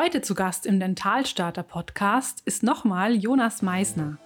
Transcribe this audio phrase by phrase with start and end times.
[0.00, 4.18] Heute zu Gast im Dentalstarter Podcast ist nochmal Jonas Meisner.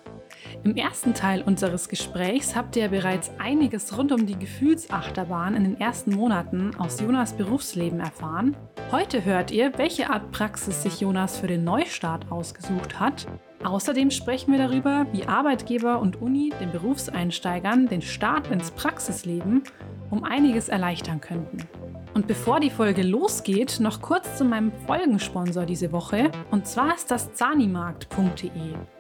[0.64, 5.80] Im ersten Teil unseres Gesprächs habt ihr bereits einiges rund um die Gefühlsachterbahn in den
[5.80, 8.54] ersten Monaten aus Jonas Berufsleben erfahren.
[8.90, 13.26] Heute hört ihr, welche Art Praxis sich Jonas für den Neustart ausgesucht hat.
[13.64, 19.62] Außerdem sprechen wir darüber, wie Arbeitgeber und Uni den Berufseinsteigern den Start ins Praxisleben
[20.10, 21.66] um einiges erleichtern könnten.
[22.14, 26.30] Und bevor die Folge losgeht, noch kurz zu meinem Folgensponsor diese Woche.
[26.50, 28.50] Und zwar ist das zanimarkt.de.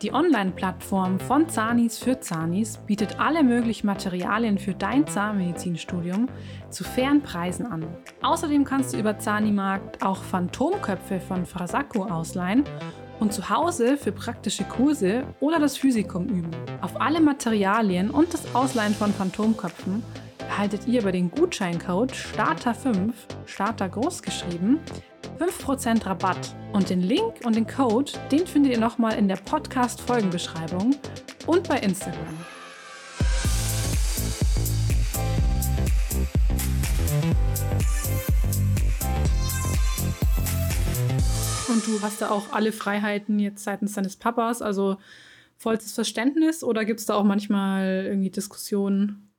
[0.00, 6.28] Die Online-Plattform von Zanis für Zanis bietet alle möglichen Materialien für dein Zahnmedizinstudium
[6.70, 7.86] zu fairen Preisen an.
[8.22, 12.64] Außerdem kannst du über Zanimarkt auch Phantomköpfe von Frasacco ausleihen
[13.20, 16.50] und zu Hause für praktische Kurse oder das Physikum üben.
[16.80, 20.02] Auf alle Materialien und das Ausleihen von Phantomköpfen
[20.48, 23.12] erhaltet ihr über den Gutscheincode STARTER5,
[23.46, 24.78] Starter groß geschrieben,
[25.38, 26.54] 5% Rabatt.
[26.72, 30.94] Und den Link und den Code, den findet ihr nochmal in der Podcast-Folgenbeschreibung
[31.46, 32.36] und bei Instagram.
[41.68, 44.98] Und du hast da auch alle Freiheiten jetzt seitens deines Papas, also
[45.56, 49.31] vollstes Verständnis oder gibt es da auch manchmal irgendwie Diskussionen?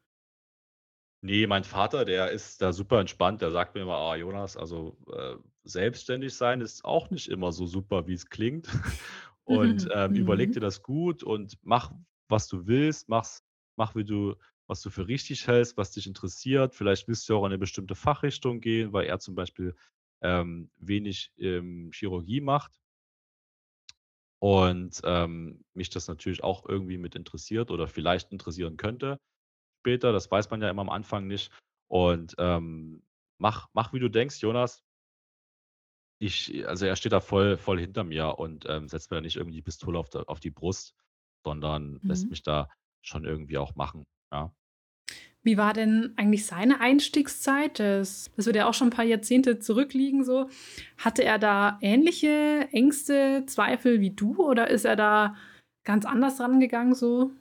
[1.25, 3.41] Nee, mein Vater, der ist da super entspannt.
[3.41, 7.65] Der sagt mir immer: „Ah, Jonas, also, äh, selbstständig sein ist auch nicht immer so
[7.65, 8.67] super, wie es klingt.
[9.45, 10.53] Und, ähm, überleg Mhm.
[10.53, 11.91] dir das gut und mach,
[12.29, 13.09] was du willst.
[13.09, 13.43] Mach's
[13.75, 14.35] mach, wie du
[14.67, 16.73] was du für richtig hältst, was dich interessiert.
[16.75, 19.75] Vielleicht willst du auch in eine bestimmte Fachrichtung gehen“, weil er zum Beispiel,
[20.21, 22.79] ähm, wenig, ähm, Chirurgie macht
[24.39, 29.19] und, ähm, mich das natürlich auch irgendwie mit interessiert oder vielleicht interessieren könnte
[29.83, 30.13] später.
[30.13, 31.51] Das weiß man ja immer am Anfang nicht.
[31.87, 33.03] Und, ähm,
[33.37, 34.81] mach mach, wie du denkst, Jonas.
[36.21, 39.35] Ich also, er steht da voll voll hinter mir und, ähm, setzt mir da nicht
[39.35, 40.95] irgendwie die Pistole auf der auf die Brust,
[41.43, 42.29] sondern lässt Mhm.
[42.29, 42.69] mich da
[43.01, 44.53] schon irgendwie auch machen, ja.
[45.45, 47.77] Wie war denn eigentlich seine Einstiegszeit?
[47.79, 50.49] Das das wird ja auch schon 'n paar Jahrzehnte zurückliegen so.
[50.97, 55.35] Hatte er da ähnliche Ängste, Zweifel wie du oder ist er da
[55.83, 57.31] ganz anders rangegangen so?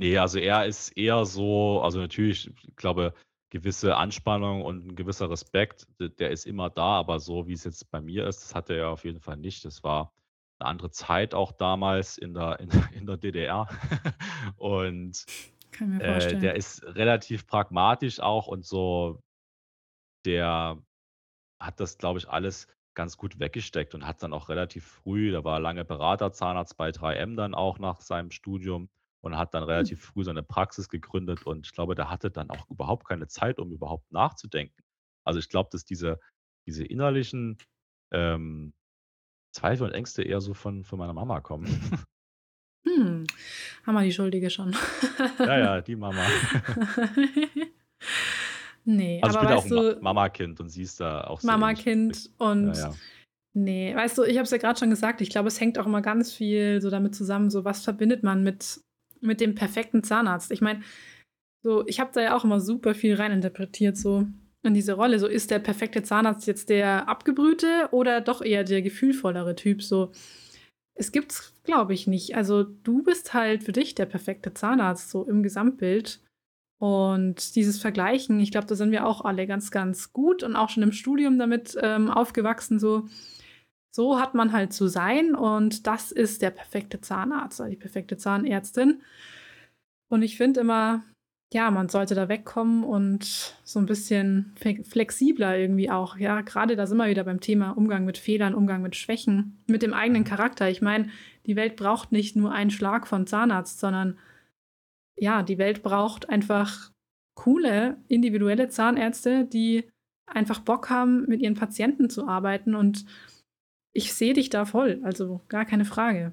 [0.00, 3.12] Ne, also er ist eher so also natürlich, ich glaube,
[3.50, 7.90] gewisse Anspannung und 'n gewisser Respekt, der ist immer da, aber so wie es jetzt
[7.90, 9.62] bei mir ist, das hatte er auf jeden Fall nicht.
[9.66, 10.14] Das war
[10.58, 13.68] 'ne andere Zeit auch damals in der in in der DDR.
[14.56, 15.26] Und,
[15.98, 19.20] äh, der ist relativ pragmatisch auch und so
[20.24, 20.82] der
[21.60, 25.44] hat das, glaube ich, alles ganz gut weggesteckt und hat dann auch relativ früh der
[25.44, 30.24] war lange Beraterzahnarzt bei 3M dann auch nach seinem Studium und hat dann relativ früh
[30.24, 34.10] seine Praxis gegründet und ich glaube, der hatte dann auch überhaupt keine Zeit, um überhaupt
[34.12, 34.82] nachzudenken.
[35.24, 36.18] Also, ich glaube, dass diese
[36.66, 37.58] diese innerlichen,
[38.12, 38.74] ähm,
[39.52, 41.66] Zweifel und Ängste eher so von von meiner Mama kommen.
[42.86, 43.26] Hm,
[43.84, 44.74] haben wir die Schuldige schon.
[45.38, 46.24] Ja, ja, die Mama.
[48.84, 51.46] Ne, Also, ich aber bin ja auch du Mamakind und sie ist da auch so
[51.46, 52.14] Mama, ähnlich gestrickt.
[52.14, 52.94] Kind Ja, und ja.
[53.52, 55.86] ne, weißt du, ich habe es ja grad schon gesagt, ich glaube, es hängt auch
[55.86, 58.80] immer ganz viel so damit zusammen, so was verbindet man mit
[59.20, 60.50] mit dem perfekten Zahnarzt?
[60.50, 60.82] Ich meine,
[61.62, 64.26] so ich habe da ja auch immer super viel reininterpretiert so
[64.62, 65.18] in diese Rolle.
[65.18, 70.12] So, ist der perfekte Zahnarzt jetzt der abgebrühte oder doch eher der gefühlvollere Typ so?
[70.94, 72.36] Es gibt's, glaube ich, nicht.
[72.36, 76.20] Also, du bist halt für dich der perfekte Zahnarzt so im Gesamtbild.
[76.78, 80.70] Und dieses Vergleichen, ich glaube, da sind wir auch alle ganz, ganz gut und auch
[80.70, 83.06] schon im Studium damit, ähm, aufgewachsen so.
[83.94, 88.16] So hat man halt zu sein und das ist der perfekte Zahnarzt oder die perfekte
[88.16, 89.02] Zahnärztin.
[90.10, 91.04] Und ich finde immer,
[91.52, 96.40] ja, man sollte da wegkommen und so 'n bisschen flexibler irgendwie auch, ja?
[96.42, 99.94] Grade da sind wir wieder beim Thema Umgang mit Fehlern, Umgang mit Schwächen, mit dem
[99.94, 100.24] eigenen.
[100.24, 100.68] Charakter.
[100.70, 101.08] Ich meine,
[101.46, 104.18] die Welt braucht nicht nur einen Schlag von Zahnarzt, sondern
[105.18, 106.90] ja, die Welt braucht einfach
[107.36, 109.84] coole, individuelle Zahnärzte, die
[110.26, 113.04] einfach Bock haben, mit ihren Patienten zu arbeiten und
[113.92, 116.32] ich sehe dich da voll, also gar keine Frage.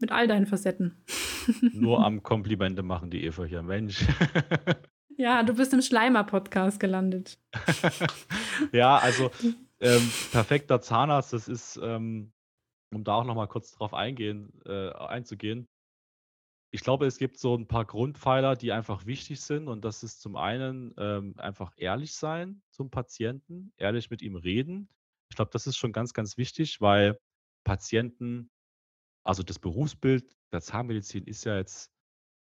[0.00, 1.02] Mit all deinen Facetten.
[1.72, 4.04] Nur am Komplimente machen, die Eva hier, Mensch.
[5.18, 7.38] Ja, du bist im Schleimer-Podcast gelandet.
[8.72, 9.30] Ja, also,
[9.80, 12.32] ähm, perfekter Zahnarzt, das ist, ähm
[12.94, 15.68] um da auch noch mal kurz drauf eingehen äh, einzugehen.
[16.72, 20.20] Ich glaube, es gibt so 'n paar Grundpfeiler, die einfach wichtig sind und das ist
[20.20, 24.88] zum einen, ähm, einfach ehrlich sein zum Patienten, ehrlich mit ihm reden.
[25.30, 27.18] Ich glaube, das ist schon ganz, ganz wichtig, weil
[27.64, 28.50] Patienten
[29.24, 31.92] also, das Berufsbild der Zahnmedizin ist ja jetzt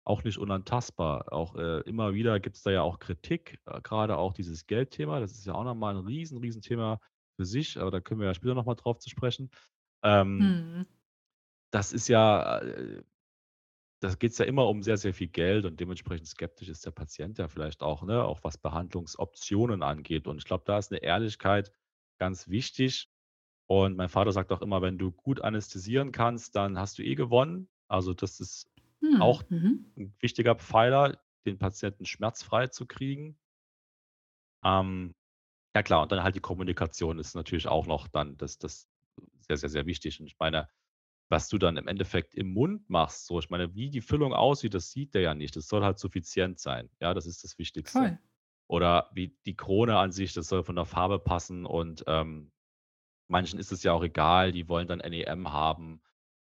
[0.05, 1.31] auch nicht unantastbar.
[1.33, 5.19] Auch, äh, immer wieder gibt's da ja auch Kritik, äh, grade auch dieses Geldthema.
[5.21, 6.99] Das ist ja auch noch mal 'n riesen, Riesenthema
[7.39, 9.51] für sich, aber da können wir ja später noch mal drauf zu sprechen.
[10.03, 10.85] Ähm Mhm.
[11.73, 13.03] das ist ja, äh
[14.01, 17.37] da geht's ja immer um sehr, sehr viel Geld und dementsprechend skeptisch ist der Patient
[17.39, 20.27] ja vielleicht auch, ne, auch was Behandlungsoptionen angeht.
[20.27, 21.71] Und ich glaube, da ist 'ne Ehrlichkeit
[22.21, 23.09] ganz wichtig.
[23.67, 27.15] Und mein Vater sagt auch immer: „Wenn du gut anästhesieren kannst, dann hast du eh
[27.15, 28.69] gewonnen.“ Also, das ist
[29.01, 29.85] Hm, auch mhm.
[29.97, 33.39] 'n wichtiger Pfeiler, den Patienten schmerzfrei zu kriegen.
[34.63, 35.15] Ähm,
[35.75, 38.89] ja klar, und dann halt die Kommunikation ist natürlich auch noch dann das das
[39.41, 40.19] sehr, sehr, sehr wichtig.
[40.19, 40.69] Und ich meine,
[41.29, 44.73] was du dann im Endeffekt im Mund machst, so ich meine, wie die Füllung aussieht,
[44.75, 45.55] das sieht der ja nicht.
[45.55, 46.89] Das soll halt suffizient sein.
[47.01, 48.13] Ja, das ist das Wichtigste.
[48.13, 48.17] Voll.
[48.71, 52.53] Oder wie die Krone an sich, das soll von der Farbe passen und, ähm,
[53.29, 56.01] manchen ist es ja auch egal, die wollen dann NEM haben.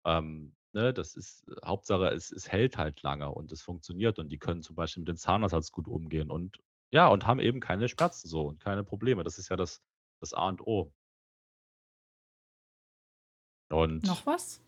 [0.05, 4.39] Ähm, ne, das ist Hauptsache, es es hält halt lange und es funktioniert und die
[4.39, 6.59] können zum Beispiel mit dem Zahnersatz gut umgehen und
[6.93, 9.23] ja, und haben eben keine Schmerzen so und keine Probleme.
[9.23, 9.81] Das ist ja das
[10.21, 10.93] das A und O.
[13.71, 14.61] Und Noch was?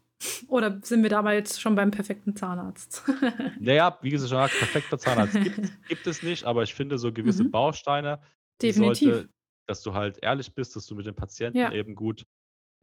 [0.47, 3.03] Oder sind wir jetzt schon beim perfekten Zahnarzt?
[3.59, 7.43] Na ja, wie gesagt, perfekter Zahnarzt gibt gibt es nicht, aber ich finde so gewisse
[7.43, 7.49] Mhm.
[7.49, 8.21] Bausteine,
[8.61, 9.25] Definitiv.
[9.25, 9.29] sollte
[9.67, 11.71] dass du halt ehrlich bist, dass du mit dem Patienten Ja.
[11.71, 12.25] eben gut,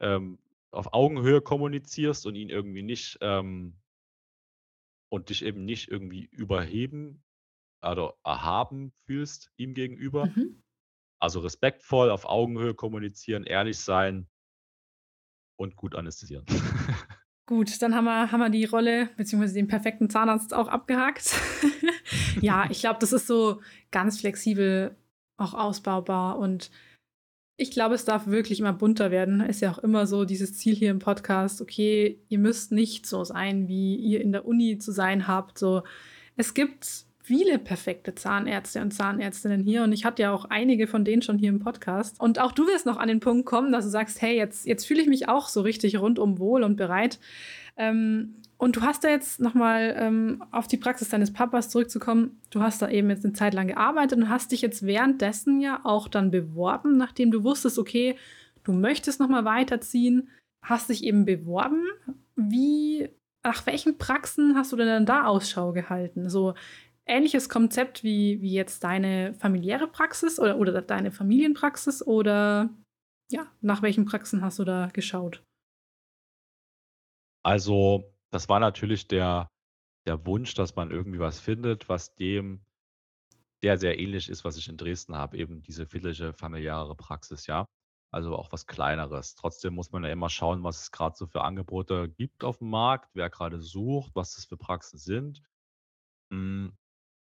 [0.01, 0.39] ähm,
[0.71, 3.81] auf Augenhöhe kommunizierst und ihn irgendwie nicht, ähm
[5.13, 7.23] und dich eben nicht irgendwie überheben
[7.81, 10.33] oder erhaben fühlst ihm gegenüber.
[10.35, 10.61] Mhm.
[11.19, 14.29] Also, respektvoll auf Augenhöhe kommunizieren, ehrlich sein
[15.59, 16.45] und gut anästhesieren.
[17.51, 21.35] Gut, dann haben wir haben wir die Rolle beziehungsweise den perfekten Zahnarzt auch abgehakt.
[22.39, 23.59] Ja, ich glaube, das ist so
[23.91, 24.95] ganz flexibel
[25.37, 26.71] auch ausbaubar und
[27.57, 29.41] ich glaube, es darf wirklich immer bunter werden.
[29.41, 33.25] Ist ja auch immer so dieses Ziel hier im Podcast: „Okay, ihr müsst nicht so
[33.25, 35.83] sein, wie ihr in der Uni zu sein habt“, so.
[36.37, 41.05] Es gibt viele perfekte Zahnärzte und Zahnärztinnen hier und ich hatte ja auch einige von
[41.05, 42.19] denen schon hier im Podcast.
[42.19, 44.85] Und auch du wirst noch an den Punkt kommen, dass du sagst: „Hey, jetzt jetzt
[44.85, 47.19] fühle ich mich auch so richtig rundum wohl und bereit.“
[47.77, 52.39] Ähm, und du hast da jetzt noch mal, ähm, auf die Praxis deines Papas zurückzukommen.
[52.51, 55.81] Du hast da eben jetzt 'ne Zeit lang gearbeitet und hast dich jetzt währenddessen ja
[55.83, 58.15] auch dann beworben, nachdem du wusstest, okay,
[58.63, 60.29] du möchtest noch mal weiterziehen,
[60.63, 61.83] hast dich eben beworben.
[62.35, 63.09] Wie
[63.43, 66.29] nach welchen Praxen hast du denn dann da Ausschau gehalten?
[66.29, 66.53] So
[67.05, 72.69] ähnliches Konzept wie wie jetzt deine familiäre Praxis oder oder deine Familienpraxis oder
[73.31, 75.43] ja, nach welchen Praxen hast du da geschaut?
[77.43, 79.47] Also, das war natürlich der
[80.07, 82.65] der Wunsch, dass man irgendwie was findet, was dem
[83.61, 87.65] sehr, sehr ähnlich ist, was ich in Dresden habe, eben diese väterliche familiäre Praxis, ja.
[88.11, 89.35] Also, auch was Kleineres.
[89.35, 93.11] Trotzdem muss man ja immer schauen, was es grad so für Angebote gibt aufm Markt,
[93.15, 95.41] wer grade sucht, was das für Praxen sind.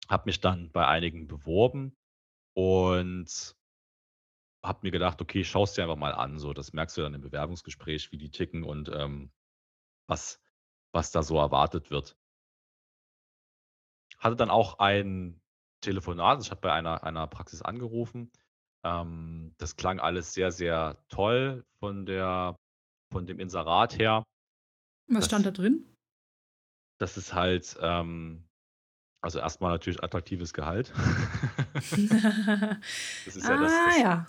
[0.08, 1.96] Habe mich dann bei einigen beworben
[2.54, 3.56] und
[4.64, 6.52] habe mir gedacht: „Okay, schaust dir einfach mal an“, so.
[6.52, 9.32] Das merkst du dann im Bewerbungsgespräch, wie die ticken und, ähm,
[10.08, 10.40] was
[10.92, 12.16] was da so erwartet wird.
[14.18, 15.40] Hatte dann auch ein
[15.80, 16.36] Telefonat.
[16.38, 18.32] Also, ich habe bei einer einer Praxis angerufen.
[18.84, 22.56] Ähm, das klang alles sehr, sehr toll von der
[23.12, 24.24] von dem Inserat her.
[25.08, 25.84] Was stand Das da drin?
[26.98, 28.47] das ist halt, ähm
[29.22, 30.92] also, erst mal natürlich attraktives Gehalt.
[33.26, 34.26] Das ist ja das Ah, das ja.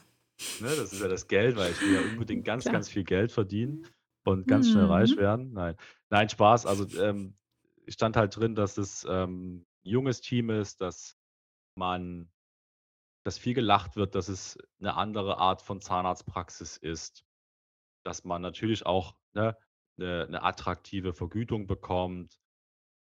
[0.60, 2.72] ne, das ist ja das Geld, weil ich will ja unbedingt ganz, Klar.
[2.72, 3.88] ganz viel Geld verdienen
[4.26, 5.20] und ganz schnell reich Mhm.
[5.20, 5.54] werden.
[5.54, 5.76] Nein.
[6.10, 6.66] Nein, Spaß.
[6.68, 7.38] Also, ähm,
[7.90, 11.18] stand halt drin, dass es, ähm, junges Team ist, dass
[11.76, 12.32] man
[13.26, 17.26] dass viel gelacht wird, dass es 'ne andere Art von Zahnarztpraxis ist,
[18.04, 19.58] dass man natürlich auch, ne,
[19.98, 22.38] 'ne 'ne attraktive Vergütung bekommt,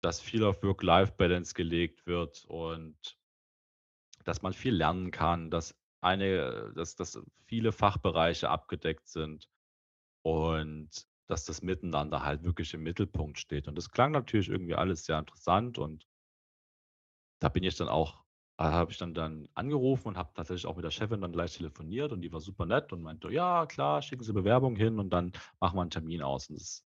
[0.03, 3.17] dass viel auf Work-Life-Balance gelegt wird und
[4.25, 9.49] dass man viel lernen kann, dass eine dass dass viele Fachbereiche abgedeckt sind
[10.23, 10.91] und
[11.29, 13.69] dass das Miteinander halt wirklich im Mittelpunkt steht.
[13.69, 16.07] Und das klang natürlich irgendwie alles sehr interessant und
[17.43, 18.25] da bin ich dann auch
[18.61, 21.57] ha habe ich dann dann angerufen und habe tatsächlich auch mit der Chefin dann gleich
[21.57, 25.11] telefoniert und die war super nett und meinte: „Ja, klar, schicken Sie Bewerbung hin und
[25.11, 26.85] dann machen wir 'n Termin aus.“ Und das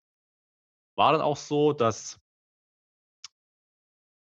[0.97, 2.22] war dann auch so, dass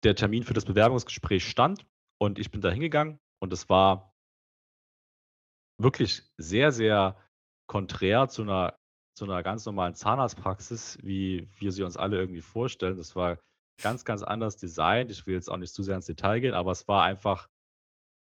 [0.05, 1.87] der Termin für das Bewerbungsgespräch stand
[2.19, 4.13] und ich bin da hingegangen und es war
[5.81, 7.17] wirklich sehr, sehr
[7.67, 8.77] konträr zu 'ner
[9.17, 12.97] zu 'ner ganz normalen Zahnarztpraxis, wie wir sie uns alle irgendwie vorstellen.
[12.99, 13.39] Das war
[13.83, 15.11] ganz, ganz anders designt.
[15.11, 17.49] Ich will jetzt auch nicht zu sehr ins Detail gehen, aber es war einfach,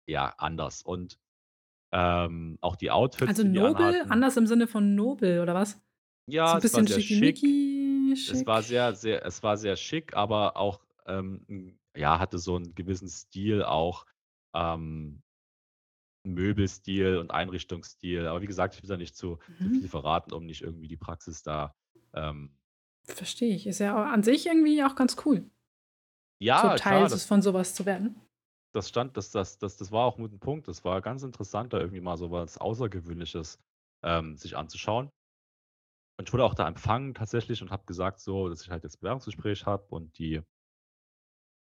[0.09, 0.83] ja, anders.
[0.83, 1.19] Und,
[1.93, 4.03] ähm, auch die Outfits, Also, die nobel?
[4.09, 5.81] Anders im Sinne von nobel oder was?
[6.45, 7.57] So Ja, 'n es war bisschen sehr schick.
[7.71, 8.65] schickimicki, Es war schick?
[8.65, 13.09] sehr, sehr es war sehr schick, aber auch, ähm, hm, ja, hatte so 'n gewissen
[13.09, 14.07] Stil auch,
[14.55, 15.23] ähm
[16.25, 18.27] Möbelstil und Einrichtungsstil.
[18.27, 19.39] Aber wie gesagt, ich will da nicht zu,
[19.71, 19.81] zu Mhm.
[19.81, 21.75] viel verraten, um nicht irgendwie die Praxis da.
[22.15, 22.59] Ähm,
[23.05, 23.67] Verstehe ich.
[23.67, 25.51] Ist ja an sich irgendwie auch ganz cool,
[26.55, 28.21] so ja, Teil klar, so das, von sowas zu werden.
[28.73, 30.69] das stand, das, das, das, das war auch ein Punkt.
[30.69, 33.59] Das war ganz interessant, da irgendwie mal so was Außergewöhnliches
[34.03, 35.11] ähm, sich anzuschauen.
[36.19, 39.01] Und ich wurde auch da empfangen tatsächlich und habe gesagt, so, dass ich halt jetzt
[39.01, 40.43] Bewerbungsgespräch habe und die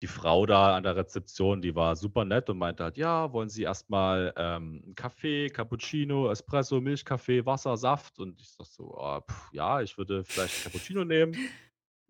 [0.03, 3.49] die Frau da an der Rezeption, die war super nett und meinte halt: „Ja, wollen
[3.51, 9.81] Sie erstmal ähm, Kaffee, Cappuccino, Espresso, Milchkaffee, Wasser, Saft?“ Und ich sage so: „Ah, ja,
[9.83, 11.41] ich würde vielleicht Cappuccino nehmen.“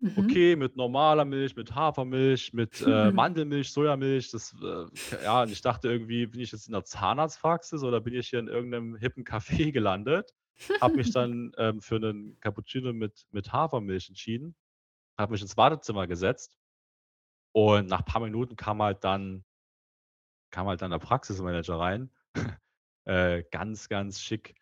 [0.01, 0.37] Mhm.
[0.37, 5.61] Okay, mit normaler Milch, mit Hafermilch, mit, äh, Mandelmilch, Sojamilch, das, äh, ja, und ich
[5.61, 9.23] dachte irgendwie, bin ich jetzt in der Zahnarztpraxis oder bin ich hier in irgendeinem hippen
[9.23, 10.31] Café gelandet?
[10.81, 14.55] Habe mich dann, ähm, für einen Cappuccino mit mit Hafermilch entschieden,
[15.17, 16.57] habe mich ins Wartezimmer gesetzt
[17.53, 19.45] und nach paar Minuten kam halt dann
[20.51, 22.11] kam halt dann der Praxismanager rein,
[23.05, 24.55] äh, ganz, ganz schick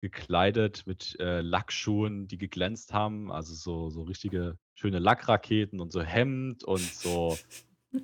[0.00, 6.02] gekleidet mit, äh, Lackschuhen, die geglänzt haben, also so so richtige schöne Lackraketen und so
[6.02, 7.42] Hemd und so,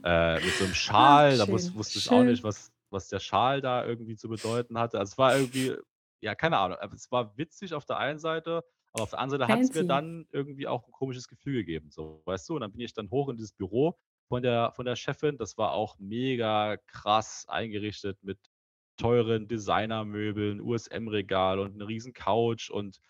[0.05, 1.39] äh, mit so 'nem Ach, Schal.
[1.39, 2.45] Da wus schön, wusste ich auch nicht, schön.
[2.45, 4.99] was was der Schal da irgendwie zu bedeuten hatte.
[4.99, 5.77] Also, es war irgendwie
[6.23, 9.51] ja, keine Ahnung, es war witzig auf der einen Seite, aber auf der anderen Seite
[9.51, 9.87] hat's mir Fancy.
[9.87, 12.55] dann irgendwie auch 'n komisches Gefühl gegeben, so, weißt du?
[12.57, 13.99] Und dann bin ich dann hoch in dieses Büro
[14.31, 15.39] von der von der Chefin.
[15.39, 18.41] Das war auch mega krass eingerichtet mit
[18.99, 23.01] teuren Designermöbeln, USM-Regal und 'ne riesen Couch und,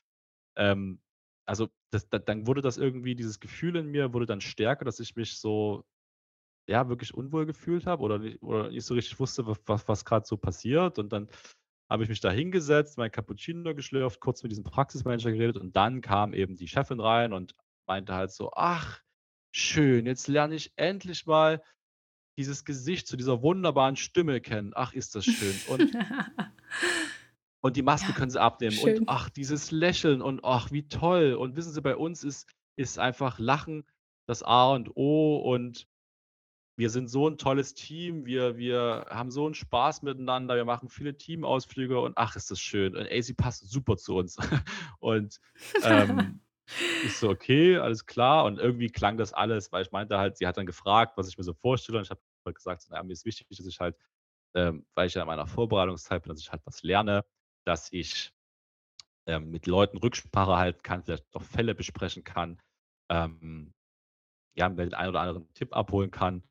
[0.57, 1.03] ähm,
[1.47, 5.01] also, das da dann wurde das irgendwie dieses Gefühl in mir wurde dann stärker, dass
[5.01, 5.85] ich mich so,
[6.69, 10.05] ja, wirklich unwohl gefühlt habe oder ni oder nicht so richtig wusste, wa was was
[10.07, 10.99] grad so passiert.
[11.01, 11.29] Und dann
[11.91, 16.01] habe ich mich da hingesetzt, mein Cappuccino geschlürft, kurz mit diesem Praxismanager geredet und dann
[16.03, 17.55] kam eben die Chefin rein und
[17.89, 19.01] meinte halt so: „Ach,
[19.53, 21.63] schön, jetzt lerne ich endlich mal
[22.39, 24.73] dieses Gesicht zu dieser wunderbaren Stimme kennen.
[24.75, 25.63] Ach, ist das schön.
[25.63, 25.93] Und
[27.61, 29.07] und die Maske Ja, können Sie abnehmen und schön.
[29.07, 31.35] ach, dieses Lächeln und ach, wie toll.
[31.35, 33.85] Und wissen Sie, bei uns ist ist einfach Lachen
[34.27, 35.87] das A und O und
[36.77, 38.27] wir sind so 'n tolles Team.
[38.27, 40.57] Wir wir haben so 'n Spaß miteinander.
[40.57, 42.97] Wir machen viele Teamausflüge und ach, ist das schön.
[42.97, 44.37] Und Sie passen super zu uns.
[45.01, 45.41] Und,
[45.83, 46.43] ähm,
[47.01, 50.47] ich so: „Okay, alles klar.“ Und irgendwie klang das alles, weil ich meinte halt sie
[50.47, 53.03] hat dann gefragt, was ich mir so vorstelle und ich habe halt gesagt: „Na ja,
[53.03, 53.97] mir ist wichtig, dass ich halt,
[54.55, 57.25] ähm, weil ich ja in meiner Vorbereitungszeit bin, dass ich halt was lerne,
[57.67, 58.33] dass ich,
[59.27, 62.61] ähm, mit Leuten Rücksprache halten kann, vielleicht auch Fälle besprechen kann,
[63.11, 63.75] ähm,
[64.57, 66.45] ja, mir den einen oder anderen Tipp abholen kann.“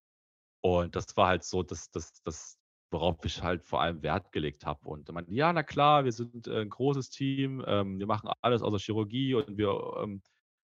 [0.62, 2.59] Und das war halt so das das das,
[2.92, 4.88] worauf ich halt vor allem Wert gelegt habe.
[4.90, 7.64] Und meinte: „Ja, na klar, wir sind, äh, 'n großes Team.
[7.68, 9.72] Ähm, wir machen alles außer Chirurgie und wir,
[10.04, 10.22] ähm,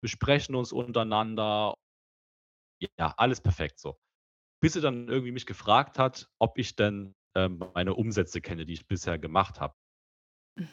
[0.02, 1.76] besprechen uns untereinander.“
[2.98, 4.00] Ja, alles perfekt so.
[4.62, 8.74] Bis sie dann irgendwie mich gefragt hat, ob ich denn, ähm, meine Umsätze kenne, die
[8.74, 9.76] ich bisher gemacht habe.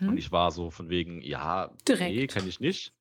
[0.07, 0.19] Und Mhm.
[0.19, 2.31] ich war so von wegen: „Ja, Direkt.
[2.31, 2.93] kenne ich nicht.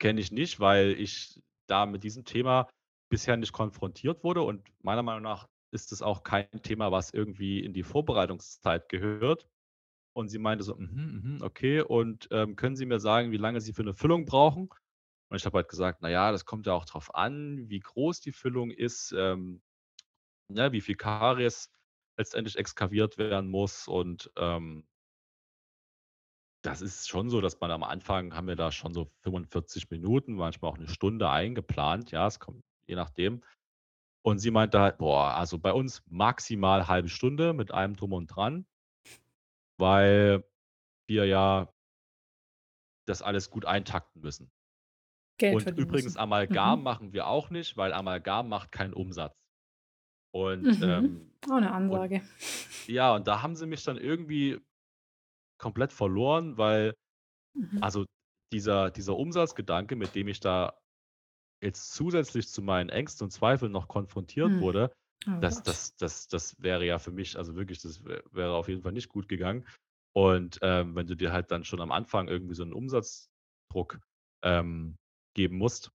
[0.00, 2.68] Kenne ich nicht, weil ich da mit diesem Thema
[3.10, 7.60] bisher nicht konfrontiert wurde und meiner Meinung nach ist es auch kein Thema, was irgendwie
[7.64, 9.48] in die Vorbereitungszeit gehört.“
[10.14, 11.82] Und sie meinte so: „Mhm, mhm, okay.
[11.82, 14.70] Und, ähm, können Sie mir sagen, wie lange Sie für 'ne Füllung brauchen?“
[15.30, 18.20] Und ich habe halt gesagt: „Na ja, das kommt ja auch drauf an, wie groß
[18.22, 19.62] die Füllung ist, ähm,
[20.48, 21.70] ne, wie viel Karies
[22.18, 24.86] letztendlich exkaviert werden muss.“ Und, ähm
[26.64, 30.34] das ist schon so, dass man am Anfang haben wir da schon so 45 Minuten,
[30.34, 32.12] manchmal auch 'ne Stunde eingeplant.
[32.12, 33.42] Ja, es kommt je nachdem.
[34.24, 38.28] Und sie meinte halt: „Boah, also bei uns maximal halbe Stunde mit allem Drum und
[38.28, 38.66] Dran“
[39.80, 40.44] „weil
[41.08, 41.72] wir ja
[43.08, 44.50] das alles gut eintakten müssen.“
[45.38, 46.16] Geld Und übrigens müssen.
[46.16, 46.82] Amalgam Mhm.
[46.82, 49.34] machen wir auch nicht, weil Amalgam macht keinen Umsatz.
[50.32, 50.82] Und, Mhm.
[50.82, 52.22] ähm Auch 'ne und Ansage.
[52.88, 54.60] ja, und da haben sie mich dann irgendwie
[55.58, 56.94] komplett verloren, weil
[57.54, 57.82] Mhm.
[57.82, 58.06] also
[58.52, 60.78] dieser dieser Umsatzgedanke, mit dem ich da
[61.62, 64.60] jetzt zusätzlich zu meinen Ängsten und Zweifeln noch konfrontiert Hm.
[64.60, 64.92] wurde,
[65.28, 68.68] Oh das das das das wäre ja für mich also wirklich, das wä wäre auf
[68.68, 69.66] jeden Fall nicht gut gegangen.
[70.14, 74.00] Und, ähm, wenn du dir halt dann schon am Anfang irgendwie so 'n Umsatzdruck,
[74.44, 74.96] ähm,
[75.34, 75.90] geben musst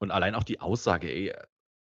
[0.00, 1.34] und allein auch die Aussage: „Ey,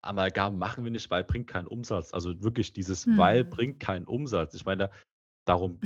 [0.01, 3.45] Amalgam machen wir nicht, weil bringt keinen Umsatz.“ Also wirklich dieses „weil“ Mhm.
[3.45, 4.53] bringt keinen Umsatz.
[4.55, 4.89] Ich meine,
[5.47, 5.79] darum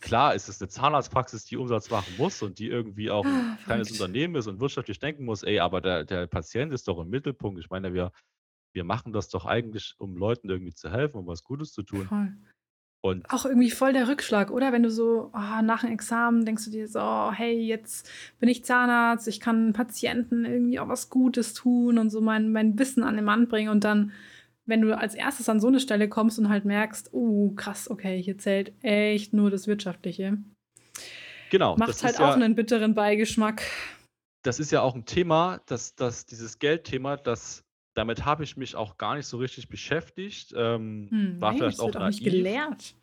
[0.00, 3.56] klar ist es 'ne Zahnarztpraxis, die Umsatz machen muss und die irgendwie auch 'n Ah,
[3.64, 3.90] kleines.
[3.90, 5.42] Unternehmen ist und wirtschaftlich denken muss.
[5.42, 7.60] Ey, aber der der Patient ist doch im Mittelpunkt.
[7.60, 8.12] Ich meine, wir
[8.74, 12.10] wir machen das doch eigentlich, um Leuten irgendwie zu helfen, um was Gutes zu tun.
[12.10, 12.32] Voll.
[13.02, 14.72] Und Auch irgendwie voll der Rückschlag, oder?
[14.72, 18.48] Wenn du so oh, nach 'm Examen denkst du dir so: „Oh, hey, jetzt bin
[18.48, 23.02] ich Zahnarzt, ich kann Patienten irgendwie auch was Gutes tun und so mein mein Wissen
[23.04, 24.12] an den Mann bringen.“ Und dann
[24.68, 28.22] wenn du als erstes an so eine Stelle kommst und halt merkst, uh, krass, okay,
[28.22, 30.38] hier zählt echt nur das Wirtschaftliche.
[31.50, 31.76] Genau.
[31.76, 33.62] Macht halt auch ja, einen bitteren Beigeschmack.
[34.42, 38.76] Das ist ja auch ein Thema, dass, dass dieses Geldthema, das damit habe ich mich
[38.76, 40.54] auch gar nicht so richtig beschäftigt.
[40.56, 42.94] Ähm, hm, war vielleicht auch, wird auch nicht gelehrt.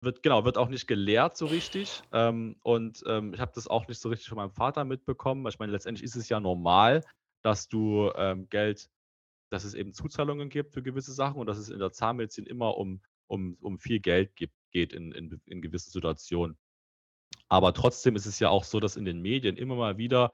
[0.00, 2.02] Wird, genau, wird auch nicht gelehrt so richtig.
[2.12, 5.44] Ähm, und ähm, ich habe das auch nicht so richtig von meinem Vater mitbekommen.
[5.48, 7.02] Ich meine, letztendlich ist es ja normal,
[7.42, 8.90] dass du ähm, Geld
[9.50, 12.76] dass es eben Zuzahlungen gibt für gewisse Sachen und dass es in der Zahnmedizin immer
[12.76, 16.58] um, um, um viel Geld gibt, geht in, in, in gewissen Situationen.
[17.48, 20.32] Aber trotzdem ist es ja auch so, dass in den Medien immer mal wieder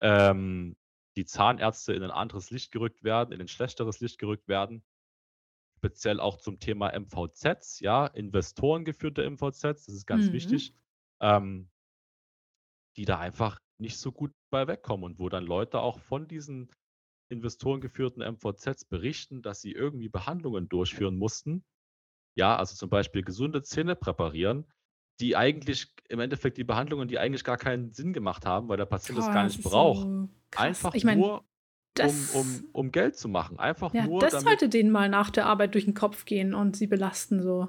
[0.00, 0.76] ähm,
[1.16, 4.84] die Zahnärzte in ein anderes Licht gerückt werden, in ein schlechteres Licht gerückt werden.
[5.78, 10.32] Speziell auch zum Thema MVZs, ja, investorengeführte MVZs, das ist ganz mhm.
[10.32, 10.74] wichtig,
[11.20, 11.70] ähm,
[12.96, 16.70] die da einfach nicht so gut bei wegkommen und wo dann Leute auch von diesen
[17.30, 21.64] investorengeführten MVZs berichten, dass sie irgendwie Behandlungen durchführen mussten.
[22.36, 24.70] Ja, also zum Beispiel gesunde Zähne präparieren,
[25.20, 28.86] die eigentlich im Endeffekt die Behandlungen, die eigentlich gar keinen Sinn gemacht haben, weil der
[28.86, 30.02] Patient es gar nicht braucht.
[30.02, 31.44] So Einfach ich mein, nur,
[31.94, 33.58] das, um, um, um Geld zu machen.
[33.58, 34.20] Einfach ja, nur.
[34.20, 37.42] Das damit, sollte denen mal nach der Arbeit durch den Kopf gehen und sie belasten
[37.42, 37.68] so.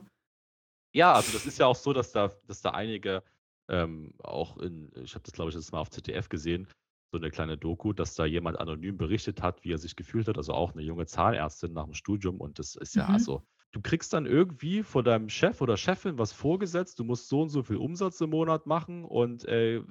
[0.94, 3.24] Ja, also das ist ja auch so, dass da, dass da einige
[3.70, 6.68] ähm, auch in, ich habe das glaube ich jetzt mal auf ZDF gesehen,
[7.12, 10.38] so eine kleine Doku, dass da jemand anonym berichtet hat, wie er sich gefühlt hat,
[10.38, 13.14] also auch eine junge Zahnärztin nach dem Studium und das ist ja mhm.
[13.14, 17.42] also du kriegst dann irgendwie von deinem Chef oder Chefin was vorgesetzt, du musst so
[17.42, 19.82] und so viel Umsatz im Monat machen und äh,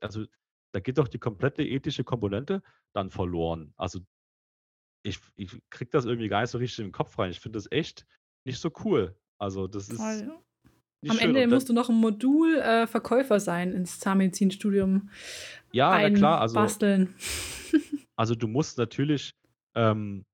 [0.00, 0.24] also
[0.72, 3.72] da geht doch die komplette ethische Komponente dann verloren.
[3.76, 4.00] Also
[5.04, 7.30] ich, ich krieg das irgendwie gar nicht so richtig in den Kopf rein.
[7.30, 8.06] Ich finde das echt
[8.44, 9.16] nicht so cool.
[9.38, 10.42] Also das ist Voll, ja.
[11.10, 11.18] Am.
[11.18, 15.10] Ende musst du noch ein Modul äh, Verkäufer sein ins Zahnmedizinstudium.
[15.72, 16.40] Ja, na klar.
[16.40, 17.14] Also, basteln.
[18.16, 19.34] also du musst natürlich
[19.74, 20.24] ähm,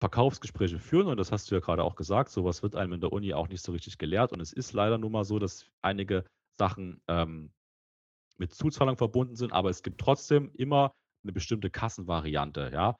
[0.00, 2.30] Verkaufsgespräche führen und das hast du ja gerade auch gesagt.
[2.30, 4.98] Sowas wird einem in der Uni auch nicht so richtig gelehrt und es ist leider
[4.98, 6.24] nun mal so, dass einige
[6.58, 7.52] Sachen ähm,
[8.38, 10.92] mit Zuzahlung verbunden sind, aber es gibt trotzdem immer
[11.22, 12.96] eine bestimmte Kassenvariante, ja,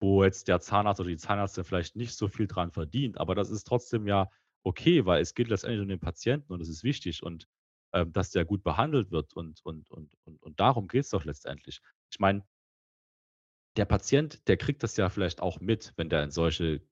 [0.00, 3.48] wo jetzt der Zahnarzt oder die Zahnärztin vielleicht nicht so viel dran verdient, aber das
[3.48, 4.28] ist trotzdem ja
[4.64, 7.48] okay, weil es geht letztendlich um den Patienten und das ist wichtig und
[7.94, 11.24] ähm, dass der gut behandelt wird und, und, und, und, und darum geht es doch
[11.24, 11.80] letztendlich.
[12.10, 12.44] Ich meine,
[13.76, 16.82] der Patient, der kriegt das ja vielleicht auch mit, wenn der in solche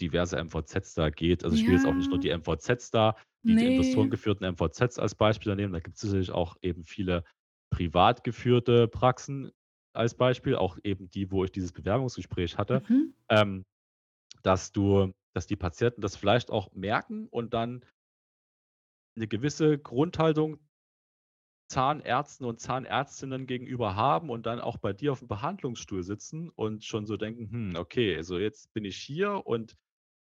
[0.00, 1.44] diverse MVZs da geht.
[1.44, 3.16] Also ich will jetzt auch nicht nur die MVZs da,
[3.46, 5.72] die, die investorengeführten MVZs als Beispiel nehmen.
[5.72, 7.24] Da gibt es sicherlich auch eben viele
[7.70, 9.52] privat geführte Praxen
[9.94, 13.14] als Beispiel, auch eben die, wo ich dieses Bewerbungsgespräch hatte, Mhm.
[13.28, 13.64] ähm,
[14.42, 17.84] dass du dass die Patienten das vielleicht auch merken und dann
[19.16, 20.58] eine gewisse Grundhaltung
[21.70, 26.84] Zahnärzten und Zahnärztinnen gegenüber haben und dann auch bei dir auf dem Behandlungsstuhl sitzen und
[26.84, 29.76] schon so denken: „Hm, okay, also jetzt bin ich hier und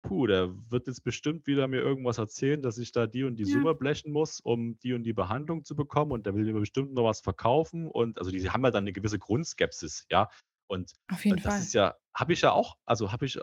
[0.04, 3.46] puh, der wird jetzt bestimmt wieder mir irgendwas erzählen, dass ich da die und die
[3.46, 3.46] Ja.
[3.46, 6.94] Summe blechen muss, um die und die Behandlung zu bekommen und der will mir bestimmt
[6.94, 10.30] noch was verkaufen.“ Und also die haben ja dann eine gewisse Grundskepsis, ja?
[10.68, 11.70] Und, Auf jeden das Fall.
[11.70, 13.40] ist ja habe ich ja auch also, habe ich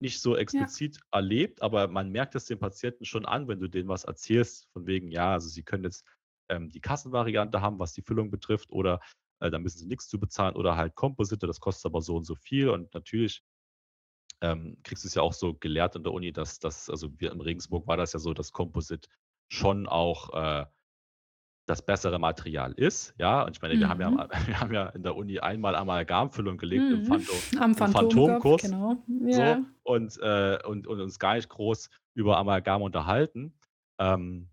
[0.00, 0.70] nicht so Ja.
[0.70, 4.68] explizit erlebt, aber man merkt es den Patienten schon an, wenn du denen was erzählst,
[4.72, 6.06] von wegen, ja, also sie können jetzt,
[6.50, 9.00] ähm, die Kassenvariante haben, was die Füllung betrifft oder,
[9.40, 12.24] äh, da müssen sie nichts zu bezahlen oder halt Komposite, das kostet aber so und
[12.24, 13.42] so viel und natürlich
[14.40, 17.32] ähm, kriegst du es ja auch so gelehrt in der Uni, dass das also wir
[17.32, 19.08] in Regensburg war das ja so, dass Composite
[19.50, 20.66] schon auch, äh
[21.68, 23.14] das bessere Material ist.
[23.18, 24.18] Ja, und ich meine, wir haben ja, mhm.
[24.46, 27.04] wir haben ja in der Uni einmal Amalgamfüllung gelegt im, Mhm.
[27.04, 28.62] Phantom, Am im Phantomkurs.
[28.62, 28.96] genau.
[29.30, 33.52] So, und, äh, und, und uns gar nicht groß über Amalgam unterhalten.
[34.00, 34.48] Ähm,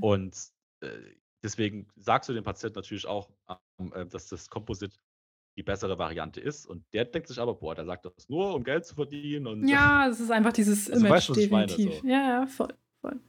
[0.00, 0.36] und
[0.80, 0.88] äh,
[1.42, 3.30] deswegen sagst du dem Patienten natürlich auch,
[3.78, 4.96] ähm, äh, dass das Composite
[5.56, 6.66] die bessere Variante ist.
[6.66, 9.46] Und der denkt sich aber, boah, der sagt das nur, um Geld zu verdienen.
[9.46, 11.66] Und Ja, es ist einfach dieses also, Image weißt ich meine?
[11.66, 12.00] definitiv.
[12.02, 12.06] So.
[12.06, 13.20] Ja, ja, voll, voll.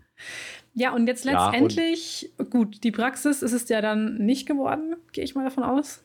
[0.73, 4.95] Ja, und jetzt Ja, und letztendlich, gut, die Praxis ist es ja dann nicht geworden,
[5.11, 6.03] gehe ich mal davon aus.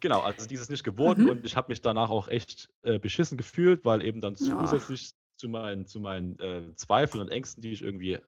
[0.00, 1.30] genau, also die ist nicht geworden Mhm.
[1.30, 5.48] und ich habe mich danach auch echt äh, beschissen gefühlt, weil eben dann zusätzlich zu
[5.48, 8.18] meinen, zu meinen äh, Zweifeln und Ängsten, die ich irgendwie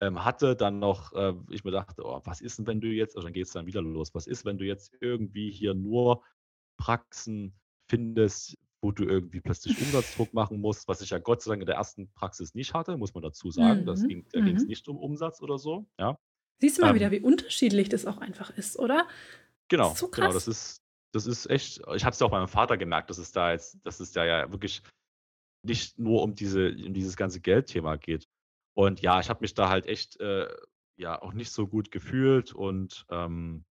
[0.00, 3.14] ähm, hatte, dann noch, äh, ich mir dachte, oh, was ist denn, wenn du jetzt,
[3.16, 6.24] also dann geht es dann wieder los, was ist, wenn du jetzt irgendwie hier nur
[6.76, 7.54] Praxen
[7.88, 11.66] findest, wo du irgendwie plötzlich Umsatzdruck machen musst, was ich ja Gott sei Dank in
[11.66, 13.86] der ersten Praxis nicht hatte, muss man dazu sagen.
[13.86, 14.68] Das Mhm, ging, da ging es mhm.
[14.68, 15.86] nicht um Umsatz oder so.
[15.98, 16.18] Ja.
[16.60, 19.06] Siehst du mal wieder, ähm, wie unterschiedlich das auch einfach ist, oder?
[19.06, 20.32] Das genau, ist so genau.
[20.32, 23.18] Das ist, das ist echt, ich habe es ja auch bei meinem Vater gemerkt, dass
[23.18, 24.82] es da jetzt, dass es da ja wirklich
[25.64, 28.26] nicht nur um diese, um dieses ganze Geldthema geht.
[28.74, 30.48] Und ja, ich habe mich da halt echt äh,
[30.96, 33.64] ja auch nicht so gut gefühlt und ähm,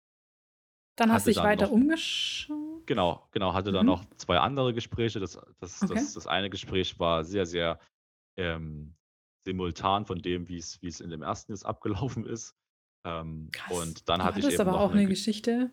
[0.97, 2.78] Dann hast du dich weiter umgeschaut?
[2.89, 4.09] Genau, genau, hatte dann noch Mhm.
[4.17, 5.21] 2 andere Gespräche.
[5.21, 6.09] Das das Okay.
[6.09, 7.79] das das eine Gespräch war sehr, sehr,
[8.39, 8.97] ähm,
[9.45, 12.55] simultan von dem, wie's wie's in dem ersten jetzt abgelaufen ist.
[13.05, 15.73] Ähm, und dann Du hatte ich hattest eben aber noch auch 'ne 'ne Ge Geschichte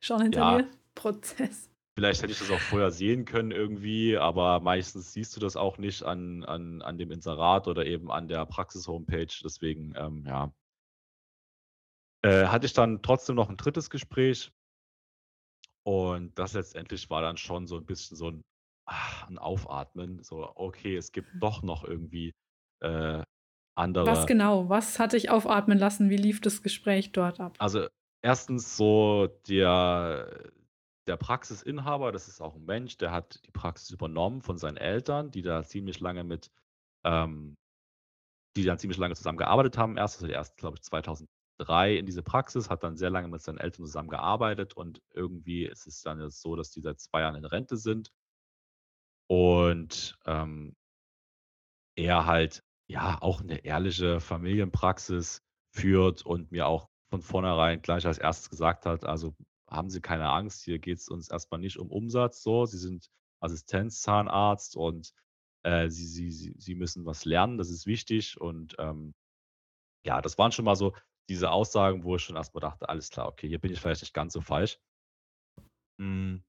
[0.00, 0.46] schon hinter Ja.
[0.46, 0.70] dir?
[0.94, 1.70] Prozess.
[1.96, 5.76] Vielleicht hätte ich das auch vorher sehen können irgendwie, aber meistens siehst du das auch
[5.76, 10.52] nicht an an an dem Inserat oder eben an der Praxis-Homepage, deswegen, ähm, ja.
[12.24, 13.88] Äh, hatte ich dann trotzdem noch 'n 3.
[13.88, 14.52] Gespräch
[15.84, 18.42] und das letztendlich war dann schon so 'n bisschen so 'n
[18.86, 21.42] ah, 'n Aufatmen, so: „Okay, es gibt Mhm.
[21.42, 22.32] doch noch irgendwie,
[22.80, 23.22] äh,
[24.04, 24.68] Was andere“ genau?
[24.70, 26.08] Was hat dich aufatmen lassen?
[26.08, 27.60] Wie lief das Gespräch dort ab?
[27.60, 27.88] Also,
[28.22, 28.58] 1.
[28.58, 30.50] so der
[31.06, 35.30] der Praxisinhaber, das ist auch 'n Mensch, der hat die Praxis übernommen von seinen Eltern,
[35.30, 36.50] die da ziemlich lange mit
[37.04, 37.56] ähm,
[38.56, 39.96] die da ziemlich lange zusammen gearbeitet haben.
[39.98, 40.84] Erst also, der ist, glaube ich,
[41.60, 45.86] 2003 in diese Praxis, hat dann sehr lange mit seinen Eltern zusammengearbeitet und irgendwie ist
[45.86, 48.10] es dann jetzt so, dass die seit 2 Jahren in Rente sind.
[49.30, 50.74] Und, ähm
[51.98, 55.42] er halt, ja, auch 'ne ehrliche Familienpraxis
[55.74, 58.50] führt und mir auch von vornherein gleich als 1.
[58.50, 59.34] gesagt hat: „Also,
[59.68, 62.64] haben Sie keine Angst, hier geht's uns erst mal nicht um Umsatz so.
[62.66, 63.08] Sie sind
[63.40, 65.12] Assistenzzahnarzt und,
[65.62, 69.14] äh, Sie Sie Sie Sie müssen was lernen, das ist wichtig.“ Und, ähm,
[70.06, 70.94] ja, das waren schon mal so
[71.30, 74.02] diese Aussagen, wo ich schon erst mal dachte: „Alles klar, okay, hier bin ich vielleicht
[74.02, 74.80] nicht ganz so falsch.“
[75.98, 76.40] Hm.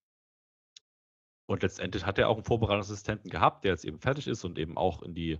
[1.49, 4.77] Und letztendlich hat er auch 'n Vorbereitungsassistenten gehabt, der jetzt eben fertig ist und eben
[4.77, 5.39] auch in die,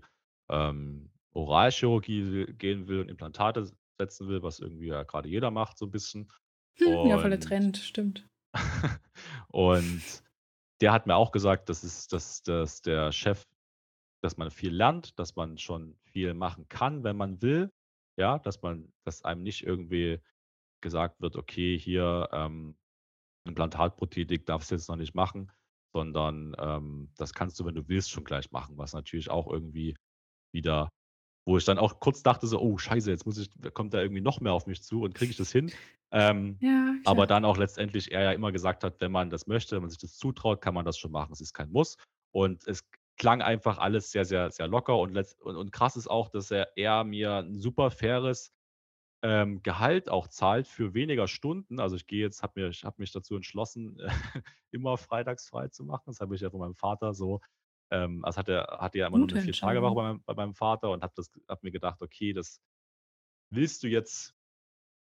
[0.49, 5.85] ähm, Oralchirurgie gehen will und Implantate setzen will, was irgendwie ja grade jeder macht so
[5.85, 6.31] 'n bisschen.
[6.79, 8.27] Hm, ja, voll der Und Trend, stimmt.
[9.49, 10.23] und
[10.81, 13.45] der hat mir auch gesagt, dass es dass dass der Chef
[14.23, 17.71] dass man viel lernt, dass man schon viel machen kann, wenn man will,
[18.21, 20.21] ja, dass man dass einem nicht irgendwie
[20.81, 22.77] gesagt wird: „Okay, hier, ähm,
[23.45, 25.51] Implantatprothetik darfst du jetzt noch nicht machen,
[25.93, 29.95] sondern, ähm, das kannst du, wenn du willst, schon gleich machen.“ Was natürlich auch irgendwie
[30.53, 30.89] wieder
[31.47, 34.21] wo ich dann auch kurz dachte so: „Oh scheiße, jetzt muss ich kommt da irgendwie
[34.21, 35.73] noch mehr auf mich zu und kriege ich das hin?“
[36.11, 39.75] Ähm, Ja, aber dann auch letztendlich er ja immer gesagt hat: „Wenn man das möchte,
[39.75, 41.33] wenn man sich das zutraut, kann man das schon machen.
[41.33, 41.97] Es ist kein Muss.“
[42.33, 42.83] Und es
[43.17, 46.51] klang einfach alles sehr, sehr, sehr locker und letzt und und krass ist auch, dass
[46.51, 48.53] er er mir 'n super faires,
[49.23, 51.79] ähm, Gehalt auch zahlt für weniger Stunden.
[51.79, 53.99] Also, ich gehe jetzt habe mir ich habe mich dazu entschlossen,
[54.71, 56.03] immer freitags frei zu machen.
[56.07, 57.41] Das habe ich ja von meinem Vater so
[57.91, 60.03] ähm, also, hatte hatte ja immer nur Gute 4-Tage-Woche bei Entscheidung.
[60.03, 62.61] meinem bei meinem Vater und habe das habe mir gedacht: „Okay, das
[63.51, 64.35] willst du jetzt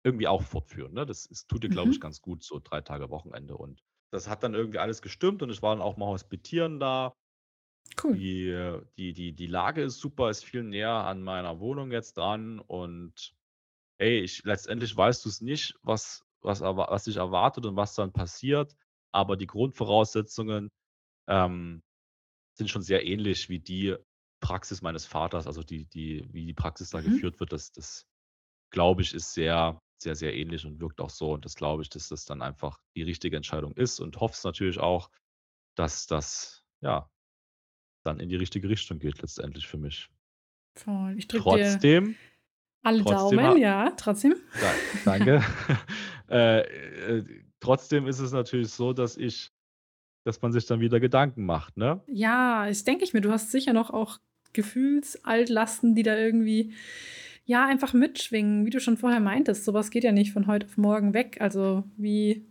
[0.05, 1.07] irgendwie auch fortführen, ne?
[1.07, 2.01] Das es tut dir, glaube ich, Mhm.
[2.01, 5.63] ganz gut, so 3 Tage Wochenende.“ Und das hat dann irgendwie alles gestimmt und ich
[5.63, 7.15] war dann auch mal hospitieren da.
[7.97, 8.23] Cool.
[8.23, 12.61] Die die die die Lage ist super, ist viel näher an meiner Wohnung jetzt dran
[12.61, 13.35] und,
[13.99, 18.77] ey, ich letztendlich weißt du's nicht, was was was dich erwartet und was dann passiert,
[19.13, 20.71] aber die Grundvoraussetzungen,
[21.29, 21.83] ähm,
[22.55, 23.97] sind schon sehr ähnlich wie die
[24.41, 27.23] Praxis meines Vaters, also, die die wie die Praxis da Mhm.
[27.23, 27.53] geführt wird.
[27.53, 28.05] Das das,
[28.73, 31.33] glaube ich, ist sehr, sehr, sehr ähnlich und wirkt auch so.
[31.35, 34.45] Und das glaube ich, dass das dann einfach die richtige Entscheidung ist und hoffe es
[34.45, 35.11] natürlich auch,
[35.77, 37.11] dass das, ja,
[38.05, 40.09] dann in die richtige Richtung geht letztendlich für mich.
[40.75, 41.15] Voll.
[41.17, 42.17] Ich drücke Trotzdem
[42.83, 44.35] alle trotzdem Daumen, ja, trotzdem?
[44.61, 44.73] Da
[45.05, 45.43] danke.
[46.31, 47.25] Äh, äh,
[47.61, 49.51] trotzdem ist es natürlich so, dass ich
[50.25, 52.01] dass man sich dann wieder Gedanken macht, ne?
[52.07, 53.21] Ja, das denke ich mir.
[53.21, 54.19] Du hast sicher noch auch
[54.55, 56.73] Gefühlsaltlasten, die da irgendwie,
[57.45, 59.67] ja, einfach mitschwingen, wie du schon vorher meintest.
[59.67, 61.37] So was geht ja nicht von heute auf morgen weg.
[61.41, 62.47] Also, wie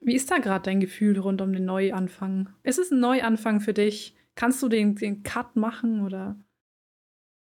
[0.00, 2.50] wie ist da grad dein Gefühl rund um den Neuanfang?
[2.62, 4.14] Ist es 'n Neuanfang für dich?
[4.38, 6.36] Kannst du den den Cut machen oder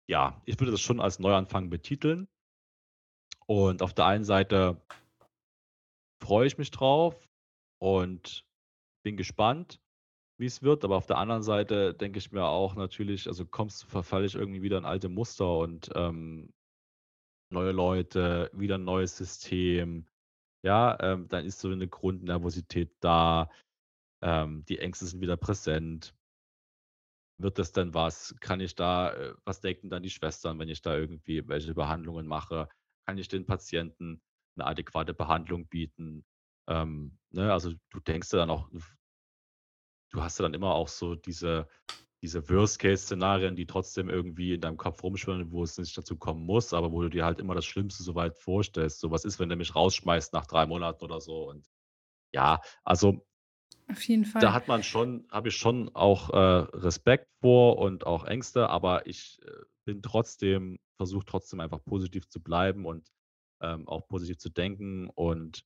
[0.10, 2.28] Ja, ich würde das schon als Neuanfang betiteln.
[3.50, 4.82] Und auf der einen Seite
[6.22, 7.30] freue ich mich drauf
[7.80, 8.46] und
[9.04, 9.80] bin gespannt,
[10.40, 14.26] wie's wird, aber auf der anderen Seite denke ich mir auch natürlich also, kommst verfalle
[14.28, 16.54] ich irgendwie wieder in alte Muster und, ähm,
[17.52, 20.08] neue Leute, wieder 'n neues System.
[20.64, 23.52] Ja, ähm, dann ist so 'ne Grundnervosität da.
[24.24, 26.17] Ähm, die Ängste sind wieder präsent.
[27.40, 28.36] Wird das denn was?
[28.40, 32.26] Kann ich da äh, was denken dann die Schwestern, wenn ich da irgendwie welche Behandlungen
[32.28, 32.68] mache?
[33.06, 34.22] Kann ich den Patienten
[34.56, 36.26] 'ne adäquate Behandlung bieten?
[36.68, 38.70] Ähm, ne, also, du denkst dir dann auch
[40.12, 41.68] du hast ja dann immer auch so diese
[42.24, 46.74] diese Worst-Case-Szenarien, die trotzdem irgendwie in deinem Kopf rumschwirren, wo es nicht dazu kommen muss,
[46.74, 49.00] aber wo du dir halt immer das Schlimmste so weit vorstellst.
[49.00, 51.68] So: „Was ist, wenn der mich rausschmeißt nach 3 Monaten oder so?“ Und
[52.34, 53.28] ja, also
[53.90, 54.54] Auf jeden da Fall.
[54.54, 56.38] hat man schon habe ich schon auch, äh,
[56.78, 59.52] Respekt vor und auch Ängste, aber ich, äh,
[59.86, 63.10] bin trotzdem versuche trotzdem einfach positiv zu bleiben und,
[63.62, 65.64] ähm, auch positiv zu denken und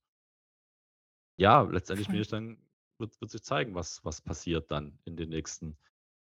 [1.38, 2.58] ja, letztendlich bin ich dann
[2.98, 5.78] wird, wird sich zeigen, was, was passiert dann in den nächsten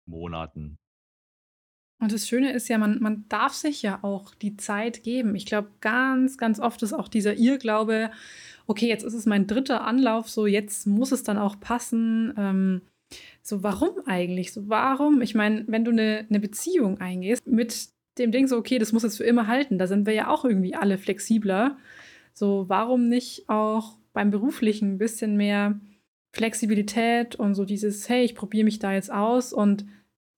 [0.07, 0.79] Monaten.
[2.01, 5.35] Und das Schöne ist ja, man, man darf sich ja auch die Zeit geben.
[5.35, 8.11] Ich glaube, ganz, ganz oft ist auch dieser Irrglaube,
[8.69, 12.33] okay, jetzt ist es mein dritter Anlauf, so jetzt muss es dann auch passen.
[12.37, 12.83] Ähm,
[13.43, 14.53] so, warum eigentlich?
[14.53, 15.23] So, warum?
[15.23, 19.03] Ich meine, wenn du eine, eine Beziehung eingehst mit dem Ding so, okay, das muss
[19.03, 21.79] jetzt für immer halten, da sind wir ja auch irgendwie alle flexibler.
[22.33, 25.81] So, warum nicht auch beim Beruflichen ein bisschen mehr
[26.33, 29.87] Flexibilität und so dieses, hey, ich probiere mich da jetzt aus und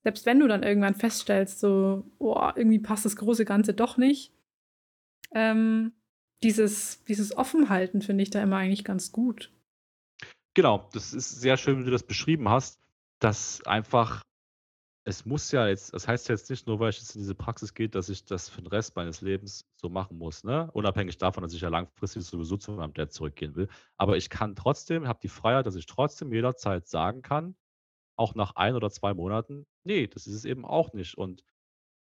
[0.03, 4.33] selbst wenn du dann irgendwann feststellst, so, oh, irgendwie passt das große Ganze doch nicht,
[5.33, 5.93] ähm,
[6.43, 9.53] dieses, dieses Offenhalten finde ich da immer eigentlich ganz gut.
[10.55, 12.81] Genau, das ist sehr schön, wie du das beschrieben hast,
[13.21, 14.23] dass einfach,
[15.05, 17.75] es muss ja jetzt, das heißt jetzt nicht nur, weil ich jetzt in diese Praxis
[17.75, 20.71] gehe, dass ich das für den Rest meines Lebens so machen muss, ne?
[20.73, 23.69] Unabhängig davon, dass ich ja langfristig sowieso zu meinem Dad zurückgehen will.
[23.97, 27.55] Aber ich kann trotzdem, habe die Freiheit, dass ich trotzdem jederzeit sagen kann,
[28.21, 31.17] auch nach ein oder zwei Monaten, nee, das ist es eben auch nicht.
[31.19, 31.45] Und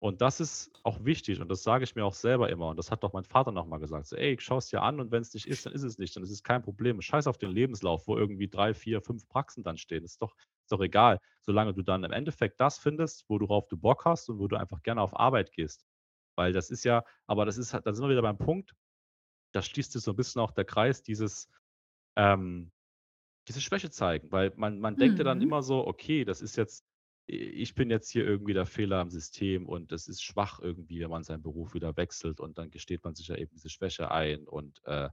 [0.00, 2.90] und das ist auch wichtig und das sage ich mir auch selber immer und das
[2.92, 5.22] hat doch mein Vater noch mal gesagt, so: „Ey, schau es dir an und wenn
[5.22, 7.00] es nicht ist, dann ist es nicht, dann ist es kein Problem.
[7.02, 10.04] Scheiß auf den Lebenslauf, wo irgendwie 3, 4, 5 Praxen dann stehen.
[10.04, 14.04] Ist doch ist doch egal, solange du dann im Endeffekt das findest, worauf du Bock
[14.04, 15.84] hast und wo du einfach gerne auf Arbeit gehst.“
[16.36, 18.74] Weil das ist ja aber das ist da sind wir wieder beim Punkt,
[19.52, 21.48] da schließt sich so ein bisschen auch der Kreis dieses,
[22.16, 22.72] ähm
[23.48, 25.42] diese Schwäche zeigen, weil man man denkt ja dann Mhm.
[25.42, 26.84] immer so: „Okay, das ist jetzt
[27.26, 31.10] ich bin jetzt hier irgendwie der Fehler im System und es ist schwach irgendwie, wenn
[31.10, 34.48] man seinen Beruf wieder wechselt und dann gesteht man sich ja eben diese Schwäche ein
[34.48, 35.10] und, äh,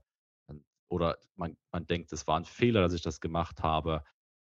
[0.88, 4.04] oder man man denkt, es war ein Fehler, dass ich das gemacht habe,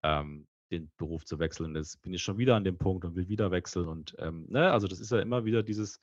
[0.03, 1.75] ähm, den Beruf zu wechseln.
[1.77, 4.71] Jetzt bin ich schon wieder an dem Punkt und will wieder wechseln und, ähm, ne,
[4.73, 6.01] also das ist ja immer wieder dieses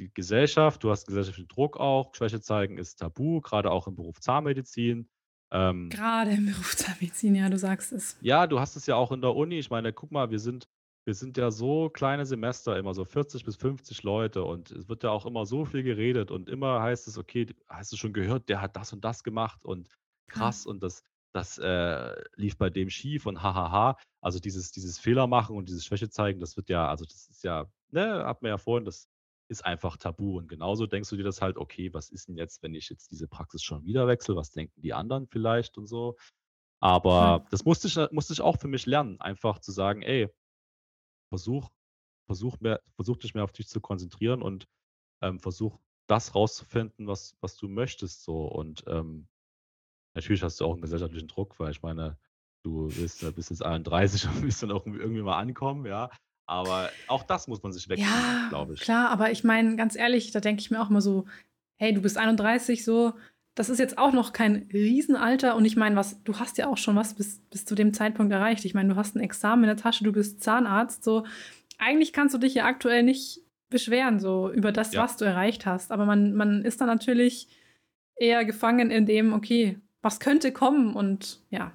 [0.00, 4.20] die Gesellschaft du hast gesellschaftlichen Druck auch, Schwäche zeigen ist tabu, gerade auch im Beruf
[4.20, 5.08] Zahnmedizin.
[5.50, 8.16] Ähm Gerade im Beruf der Medizin, ja, du sagst es.
[8.20, 9.58] ja, du hast es ja auch in der Uni.
[9.58, 10.68] Ich meine, guck mal, wir sind
[11.06, 15.04] wir sind ja so kleine Semester, immer so 40 bis 50 Leute und es wird
[15.04, 18.48] ja auch immer so viel geredet und immer heißt es: „Okay, hast du schon gehört,
[18.48, 19.88] der hat das und das gemacht und
[20.34, 24.40] Ja, krass und das das, äh, lief bei dem schief und ha ha ha.“ Also,
[24.40, 27.66] dieses dieses Fehler machen und dieses Schwäche zeigen, das wird ja also, das ist ja
[27.90, 29.08] ne, hatten wir ja vorhin, das
[29.48, 32.62] ist einfach tabu und genauso denkst du dir das halt: „Okay, was ist denn jetzt,
[32.62, 34.36] wenn ich jetzt diese Praxis schon wieder wechsle?
[34.36, 36.16] Was denken die anderen vielleicht?“ und so.
[36.80, 40.28] Aber das musste ich, äh musste ich auch für mich lernen, einfach zu sagen: „Ey,
[41.30, 41.70] versuch
[42.26, 44.66] versuch mehr versuch dich mehr auf dich zu konzentrieren und,
[45.22, 49.28] ähm, versuch das rauszufinden, was was du möchtest so.“ Und, ähm,
[50.16, 52.18] natürlich hast du auch 'n gesellschaftlichen Druck, weil ich meine,
[52.64, 56.10] du willst ja bist jetzt 31 und willst dann auch irgendwie mal ankommen, ja?
[56.46, 58.80] Aber auch das muss man sich wegdenken, Ja, glaube ich.
[58.84, 61.26] klar, aber ich meine, ganz ehrlich, da denke ich mir auch immer so:
[61.78, 63.14] „Hey, du bist 31 so,
[63.54, 66.76] das ist jetzt auch noch kein Riesenalter“ und ich meine, was du hast ja auch
[66.76, 68.64] schon was bis bis zu dem Zeitpunkt erreicht.
[68.64, 71.24] Ich meine, du hast 'n Examen in der Tasche, du bist Zahnarzt, so.
[71.78, 75.02] Eigentlich kannst du dich ja aktuell nicht beschweren, so über das, Ja.
[75.02, 75.90] was du erreicht hast.
[75.92, 77.48] Aber man man ist dann natürlich
[78.16, 81.72] eher gefangen in dem: „Okay, was könnte kommen?“ und ja,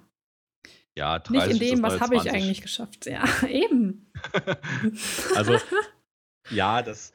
[0.95, 2.36] Ja, nicht in 30 dem: „Was habe ich 20.
[2.36, 4.11] eigentlich geschafft?“ Ja, eben.
[5.34, 5.62] Also,
[6.49, 7.13] ja, das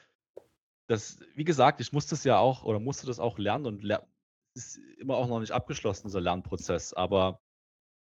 [0.89, 4.09] Das wie gesagt, ich musste es ja auch oder musste das auch lernen und ler
[4.57, 7.41] ist immer auch noch nicht abgeschlossen, dieser Lernprozess, aber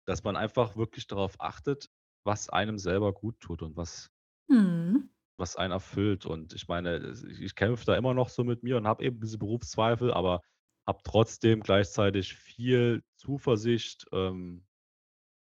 [0.08, 1.92] dass man einfach wirklich darauf achtet,
[2.26, 4.12] was einem selber gut tut und was
[4.50, 5.10] Mhm.
[5.38, 6.26] was einen erfüllt.
[6.26, 9.20] Und ich meine, ich ich kämpfe da immer noch so mit mir und habe eben
[9.22, 10.42] diese Berufszweifel, aber
[10.88, 14.66] habe trotzdem gleichzeitig viel Zuversicht, ähm,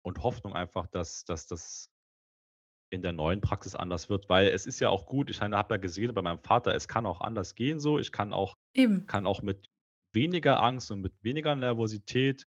[0.02, 1.89] und Hoffnung einfach, dass dass das
[2.90, 5.78] in der neuen Praxis anders wird, weil es ist ja auch gut ich habe ja
[5.78, 7.98] gesehen bei meinem Vater, es kann auch anders gehen so.
[7.98, 9.06] Ich kann auch Eben.
[9.06, 9.70] kann auch mit
[10.12, 12.46] weniger Angst und mit weniger Nervosität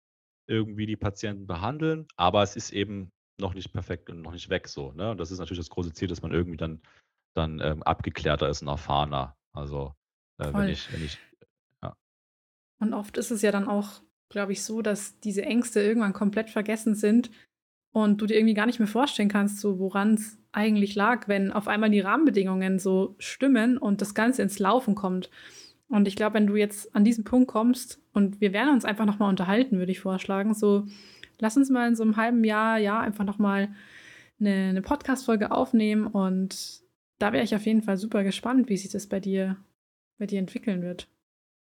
[0.48, 4.66] irgendwie die Patienten behandeln, aber es ist eben noch nicht perfekt und noch nicht weg
[4.68, 5.10] so, ne?
[5.10, 6.80] Und das ist natürlich das große Ziel, dass man irgendwie dann
[7.34, 9.36] dann, ähm, abgeklärter ist und erfahrener.
[9.52, 9.94] Also,
[10.38, 11.18] äh, wenn ich wenn ich
[11.82, 11.96] ja.
[12.80, 16.50] Und oft ist es ja dann auch, glaube ich, so, dass diese Ängste irgendwann komplett
[16.50, 17.30] vergessen sind
[17.92, 21.52] und du dir irgendwie gar nicht mehr vorstellen kannst, so woran es eigentlich lag, wenn
[21.52, 25.30] auf einmal die Rahmenbedingungen so stimmen und das Ganze ins Laufen kommt.
[25.88, 29.06] Und ich glaube, wenn du jetzt an diesen Punkt kommst und wir werden uns einfach
[29.06, 30.86] noch mal unterhalten, würde ich vorschlagen, so
[31.40, 33.70] lass uns mal in so einem halben Jahr, ja, einfach noch mal
[34.40, 36.82] eine 'ne Podcast-Folge aufnehmen und
[37.18, 39.56] da wäre ich auf jeden Fall super gespannt, wie sich das bei dir
[40.18, 41.08] bei dir entwickeln wird.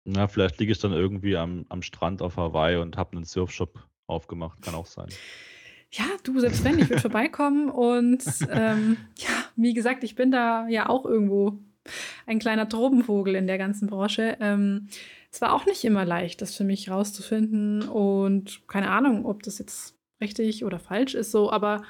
[0.07, 3.87] Ja, vielleicht liege ich dann irgendwie am am Strand auf Hawaii und habe 'nen Surfshop
[4.07, 5.19] aufgemacht, kann auch sein.
[5.93, 10.69] Ja, du, selbst wenn, ich würde vorbeikommen und, ähm, ja, wie gesagt, ich bin da
[10.69, 11.59] ja auch irgendwo
[12.27, 14.37] ein kleiner Tropenvogel in der ganzen Branche.
[14.41, 14.89] Ähm,
[15.33, 19.59] es war auch nicht immer leicht, das für mich rauszufinden und keine Ahnung, ob das
[19.59, 21.83] jetzt richtig oder falsch ist so, aber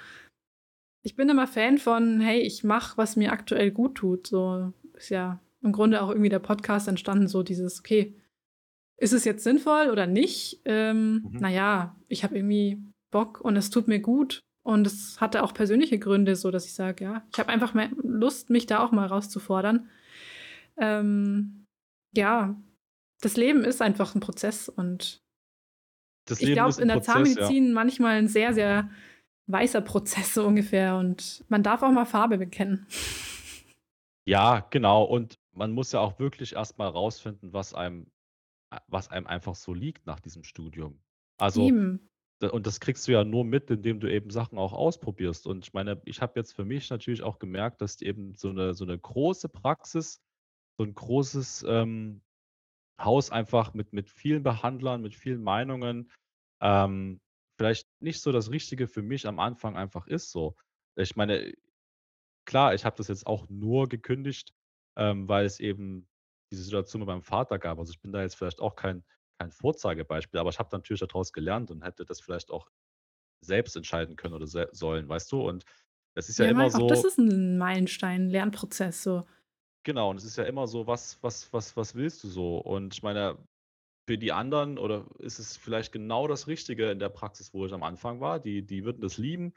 [1.02, 4.26] ich bin immer Fan von, hey, ich mache, was mir aktuell gut tut.
[4.26, 8.14] So ist ja im Grunde auch irgendwie der Podcast entstanden, so dieses, okay,
[8.98, 10.60] ist es jetzt sinnvoll oder nicht?
[10.66, 11.40] Ähm, mhm.
[11.40, 14.42] Naja, ich habe irgendwie Bock und es tut mir gut.
[14.62, 17.90] Und es hatte auch persönliche Gründe, so dass ich sage, ja, ich habe einfach mehr
[18.02, 19.88] Lust, mich da auch mal rauszufordern.
[20.76, 21.64] Ähm,
[22.14, 22.54] ja,
[23.20, 25.22] das Leben ist einfach ein Prozess und
[26.26, 27.72] das ich glaube, in der Prozess, Zahnmedizin ja.
[27.72, 28.90] manchmal ein sehr, sehr
[29.46, 32.86] weißer Prozess so ungefähr und man darf auch mal Farbe bekennen.
[34.26, 35.04] Ja, genau.
[35.04, 38.06] Und man muss ja auch wirklich erstmal rausfinden, was einem,
[38.86, 41.00] was einem einfach so liegt nach diesem Studium.
[41.38, 42.09] Also, Eben.
[42.40, 45.46] Und das kriegst du ja nur mit, indem du eben Sachen auch ausprobierst.
[45.46, 48.74] Und ich meine, ich habe jetzt für mich natürlich auch gemerkt, dass eben so eine,
[48.74, 50.20] so eine große Praxis,
[50.78, 52.22] so ein großes ähm,
[52.98, 56.10] Haus einfach mit, mit vielen Behandlern, mit vielen Meinungen,
[56.60, 57.20] ähm,
[57.58, 60.56] vielleicht nicht so das Richtige für mich am Anfang einfach ist so.
[60.96, 61.52] Ich meine,
[62.46, 64.54] klar, ich habe das jetzt auch nur gekündigt,
[64.96, 66.08] ähm, weil es eben
[66.50, 67.78] diese Situation mit meinem Vater gab.
[67.78, 69.04] Also ich bin da jetzt vielleicht auch kein,
[69.40, 72.70] kein Vorzeigebeispiel, aber ich habe natürlich daraus gelernt und hätte das vielleicht auch
[73.42, 75.48] selbst entscheiden können oder sollen, weißt du?
[75.48, 75.64] Und
[76.14, 76.88] es ist ja, ja immer auch so.
[76.88, 79.26] Das ist ein Meilenstein, Lernprozess so.
[79.84, 82.58] Genau, und es ist ja immer so, was, was, was, was willst du so?
[82.58, 83.38] Und ich meine,
[84.06, 87.72] für die anderen oder ist es vielleicht genau das Richtige in der Praxis, wo ich
[87.72, 88.40] am Anfang war.
[88.40, 89.54] Die, die würden das lieben,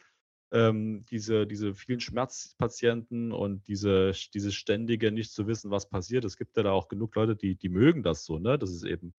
[0.53, 6.23] ähm, diese, diese vielen Schmerzpatienten und diese, dieses ständige nicht zu wissen, was passiert.
[6.23, 8.57] Es gibt ja da auch genug Leute, die, die mögen das so, ne?
[8.57, 9.13] Das ist eben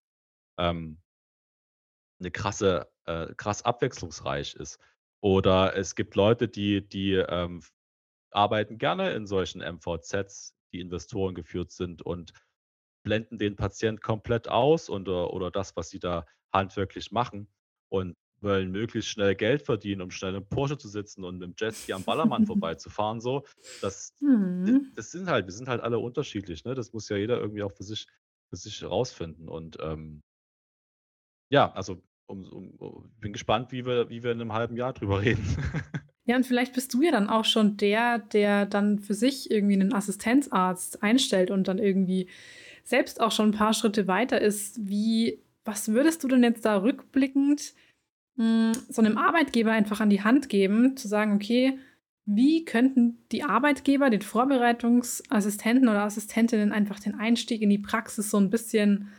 [0.58, 1.00] ähm,
[2.20, 4.78] eine krasse, äh, krass abwechslungsreich ist.
[5.20, 7.62] Oder es gibt Leute, die, die ähm,
[8.30, 12.32] arbeiten gerne in solchen MVZs, die Investoren geführt sind und
[13.04, 17.48] blenden den Patient komplett aus und, oder das, was sie da handwerklich machen
[17.88, 21.54] und wollen möglichst schnell Geld verdienen, um schnell im Porsche zu sitzen und mit dem
[21.56, 23.20] Jetski am Ballermann vorbeizufahren.
[23.20, 23.44] So,
[23.80, 24.92] das, mhm.
[24.94, 26.64] das sind halt, wir sind halt alle unterschiedlich.
[26.64, 26.74] Ne?
[26.74, 28.06] Das muss ja jeder irgendwie auch für sich,
[28.50, 29.48] für sich herausfinden.
[29.48, 30.22] Und ähm,
[31.54, 32.44] ja, also um,
[32.78, 35.42] um, bin gespannt, wie wir, wie wir in einem halben Jahr drüber reden.
[36.26, 39.74] Ja, und vielleicht bist du ja dann auch schon der, der dann für sich irgendwie
[39.74, 42.30] einen Assistenzarzt einstellt und dann irgendwie
[42.82, 44.88] selbst auch schon ein paar Schritte weiter ist.
[44.88, 47.74] Wie, was würdest du denn jetzt da rückblickend
[48.36, 51.78] mh, hm, so einem Arbeitgeber einfach an die Hand geben, zu sagen, okay,
[52.24, 58.38] wie könnten die Arbeitgeber den Vorbereitungsassistenten oder Assistentinnen einfach den Einstieg in die Praxis so
[58.38, 59.10] ein bisschen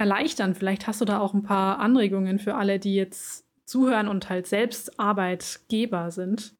[0.00, 0.54] erleichtern?
[0.54, 4.46] Vielleicht hast du da auch ein paar Anregungen für alle, die jetzt zuhören und halt
[4.46, 6.56] selbst Arbeitgeber sind.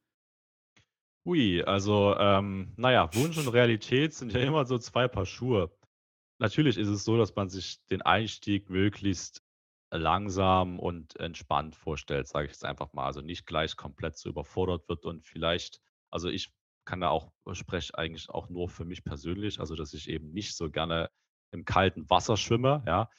[1.27, 5.71] Ui, also, ähm, naja, Wunsch und Realität sind ja immer so zwei Paar Schuhe.
[6.39, 9.43] Natürlich ist es so, dass man sich den Einstieg möglichst
[9.91, 13.07] langsam und entspannt vorstellt, sage ich jetzt einfach mal.
[13.07, 16.53] Also nicht gleich komplett so überfordert wird und vielleicht, also ich
[16.85, 20.57] kann da auch, spreche eigentlich auch nur für mich persönlich, also dass ich eben nicht
[20.57, 21.11] so gerne
[21.53, 23.11] im kalten Wasser schwimme, ja.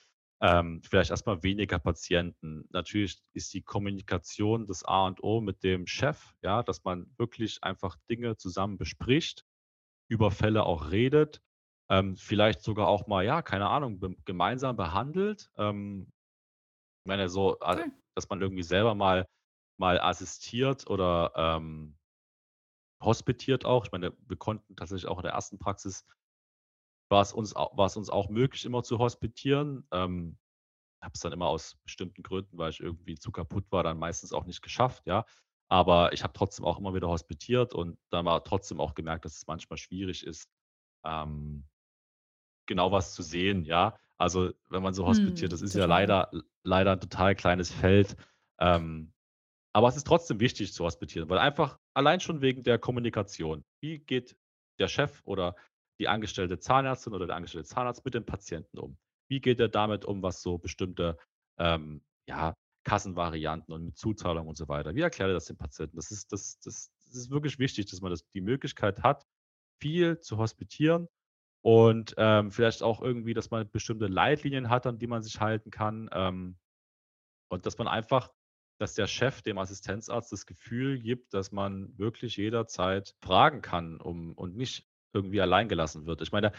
[0.43, 2.67] Ähm, vielleicht erstmal weniger Patienten.
[2.71, 7.63] Natürlich ist die Kommunikation das A und O mit dem Chef, ja, dass man wirklich
[7.63, 9.45] einfach Dinge zusammen bespricht,
[10.09, 11.41] über Fälle auch redet,
[11.91, 15.51] ähm, vielleicht sogar auch mal, ja, keine Ahnung, be gemeinsam behandelt.
[15.57, 16.07] Ähm,
[17.03, 17.91] ich meine, so, okay.
[18.15, 19.27] dass man irgendwie selber mal,
[19.77, 21.97] mal assistiert oder ähm,
[23.03, 23.85] hospitiert auch.
[23.85, 26.05] Ich meine, wir konnten tatsächlich auch in der ersten Praxis
[27.11, 29.85] war es uns, war es uns auch möglich, immer zu hospitieren.
[29.91, 30.37] Ähm,
[31.03, 34.33] habe es dann immer aus bestimmten Gründen, weil ich irgendwie zu kaputt war, dann meistens
[34.33, 35.25] auch nicht geschafft, ja.
[35.69, 39.37] Aber ich habe trotzdem auch immer wieder hospitiert und dann war trotzdem auch gemerkt, dass
[39.37, 40.49] es manchmal schwierig ist,
[41.05, 41.65] ähm,
[42.67, 43.97] genau was zu sehen, ja.
[44.17, 46.31] Also wenn man so hospitiert, hm, das ist ja leider,
[46.63, 48.15] leider ein total kleines Feld.
[48.59, 49.13] Ähm,
[49.73, 53.63] aber es ist trotzdem wichtig zu hospitieren, weil einfach allein schon wegen der Kommunikation.
[53.81, 54.35] Wie geht
[54.79, 55.55] der Chef oder
[56.01, 58.97] die angestellte Zahnärztin oder der angestellte Zahnarzt mit dem Patienten um?
[59.29, 61.17] Wie geht er damit um, was so bestimmte
[61.59, 64.95] ähm, ja, Kassenvarianten und mit Zuzahlung und so weiter?
[64.95, 65.95] Wie erklärt er das dem Patienten?
[65.95, 69.27] Das ist, das, das, das ist wirklich wichtig, dass man das, die Möglichkeit hat,
[69.79, 71.07] viel zu hospitieren
[71.63, 75.69] und ähm, vielleicht auch irgendwie, dass man bestimmte Leitlinien hat, an die man sich halten
[75.69, 76.09] kann.
[76.11, 76.57] Ähm,
[77.49, 78.31] und dass man einfach,
[78.79, 84.33] dass der Chef dem Assistenzarzt das Gefühl gibt, dass man wirklich jederzeit fragen kann um,
[84.33, 86.21] und nicht irgendwie alleingelassen wird.
[86.21, 86.51] Ich meine,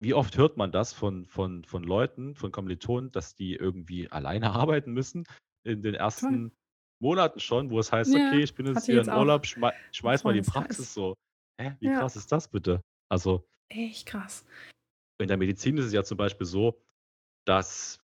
[0.00, 4.50] wie oft hört man das von, von, von Leuten, von Kommilitonen, dass die irgendwie alleine
[4.52, 5.24] arbeiten müssen
[5.64, 6.58] in den ersten Toll.
[6.98, 10.24] Monaten schon, wo es heißt, ja, okay, ich bin jetzt hier in Urlaub, schmeiß, schmeiß
[10.24, 11.14] mal die Praxis so.
[11.60, 12.00] Hä, wie ja.
[12.00, 12.80] krass ist das bitte?
[13.10, 13.46] Also.
[13.68, 14.46] Echt krass.
[15.20, 16.80] In der Medizin ist es ja zum Beispiel so,
[17.46, 17.98] dass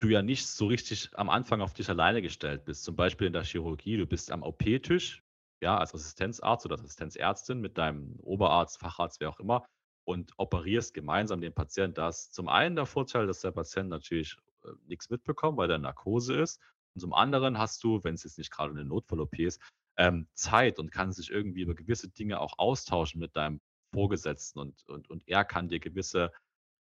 [0.00, 2.84] du ja nicht so richtig am Anfang auf dich alleine gestellt bist.
[2.84, 5.22] Zum Beispiel in der Chirurgie, du bist am OP-Tisch,
[5.60, 9.64] ja, als Assistenzarzt oder Assistenzärztin mit deinem Oberarzt, Facharzt, wer auch immer
[10.04, 11.94] und operierst gemeinsam den Patienten.
[11.94, 15.78] Da ist zum einen der Vorteil, dass der Patient natürlich äh, nichts mitbekommt, weil der
[15.78, 16.60] Narkose ist.
[16.94, 19.60] Und zum anderen hast du, wenn es jetzt nicht gerade eine Notfall-OP ist,
[19.96, 23.60] ähm, Zeit und kann sich irgendwie über gewisse Dinge auch austauschen mit deinem
[23.94, 26.32] Vorgesetzten und, und, und er kann dir gewisse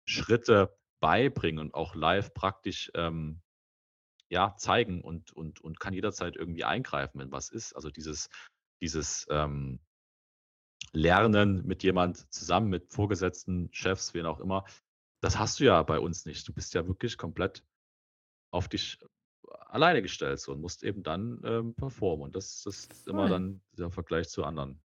[0.07, 3.41] Schritte beibringen und auch live praktisch ähm,
[4.31, 7.74] ja, zeigen und, und, und kann jederzeit irgendwie eingreifen, wenn was ist.
[7.74, 8.29] Also dieses,
[8.81, 9.81] dieses ähm,
[10.93, 14.64] Lernen mit jemand zusammen, mit Vorgesetzten, Chefs, wen auch immer,
[15.20, 16.47] das hast du ja bei uns nicht.
[16.47, 17.64] Du bist ja wirklich komplett
[18.51, 18.99] auf dich
[19.66, 22.24] alleine gestellt so und musst eben dann ähm, performen.
[22.24, 24.81] Und das, das ist immer dann der Vergleich zu anderen.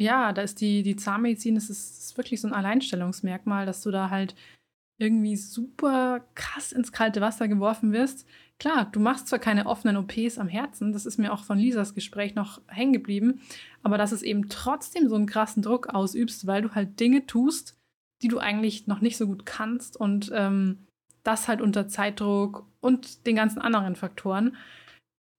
[0.00, 3.82] Ja, da ist die, die Zahnmedizin, das ist, das ist wirklich so ein Alleinstellungsmerkmal, dass
[3.82, 4.36] du da halt
[4.98, 8.26] irgendwie super krass ins kalte Wasser geworfen wirst.
[8.58, 11.94] Klar, du machst zwar keine offenen OPs am Herzen, das ist mir auch von Lisas
[11.94, 13.40] Gespräch noch hängen geblieben,
[13.84, 17.76] aber dass es eben trotzdem so einen krassen Druck ausübst, weil du halt Dinge tust,
[18.20, 20.86] die du eigentlich noch nicht so gut kannst und ähm,
[21.22, 24.56] das halt unter Zeitdruck und den ganzen anderen Faktoren.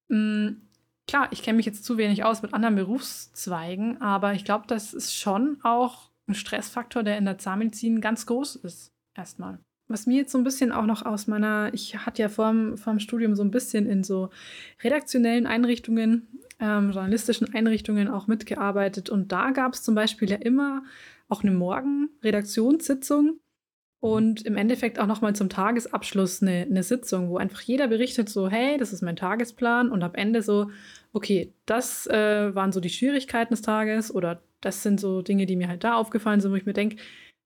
[0.08, 0.62] Mhm,
[1.06, 4.94] klar, ich kenne mich jetzt zu wenig aus mit anderen Berufszweigen, aber ich glaube, das
[4.94, 8.94] ist schon auch ein Stressfaktor, der in der Zahnmedizin ganz groß ist.
[9.20, 9.60] Erstmal.
[9.90, 13.00] Was mir jetzt so ein bisschen auch noch aus meiner, ich hatte ja vorm, vorm
[13.00, 14.30] Studium so ein bisschen in so
[14.82, 16.28] redaktionellen Einrichtungen,
[16.62, 19.10] ähm, journalistischen Einrichtungen auch mitgearbeitet.
[19.10, 20.84] Und da gab es zum Beispiel ja immer
[21.28, 23.42] auch eine Morgen-Redaktionssitzung
[24.00, 28.48] und im Endeffekt auch nochmal zum Tagesabschluss eine, eine Sitzung, wo einfach jeder berichtet so,
[28.48, 30.72] hey, das ist mein Tagesplan und am Ende so,
[31.12, 35.58] okay, das äh, waren so die Schwierigkeiten des Tages oder das sind so Dinge, die
[35.58, 36.98] mir halt da aufgefallen sind, wo ich mir denke,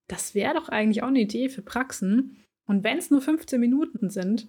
[0.08, 2.36] das wäre doch eigentlich auch eine Idee für Praxen.
[2.66, 4.48] Und wenn es nur 15 Minuten sind,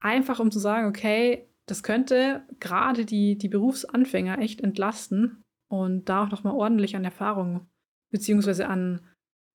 [0.00, 6.24] einfach um zu sagen, okay, das könnte gerade die, die Berufsanfänger echt entlasten und da
[6.24, 7.66] auch nochmal ordentlich an Erfahrung
[8.10, 9.06] beziehungsweise an,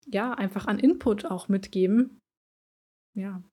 [0.05, 2.19] ja, einfach an Input auch mitgeben.
[3.13, 3.43] Ja.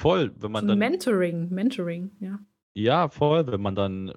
[0.00, 0.78] Voll, wenn man so dann.
[0.78, 2.38] Mentoring, Mentoring, ja.
[2.74, 4.12] Ja, voll, wenn man dann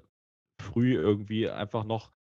[0.60, 2.12] früh irgendwie einfach noch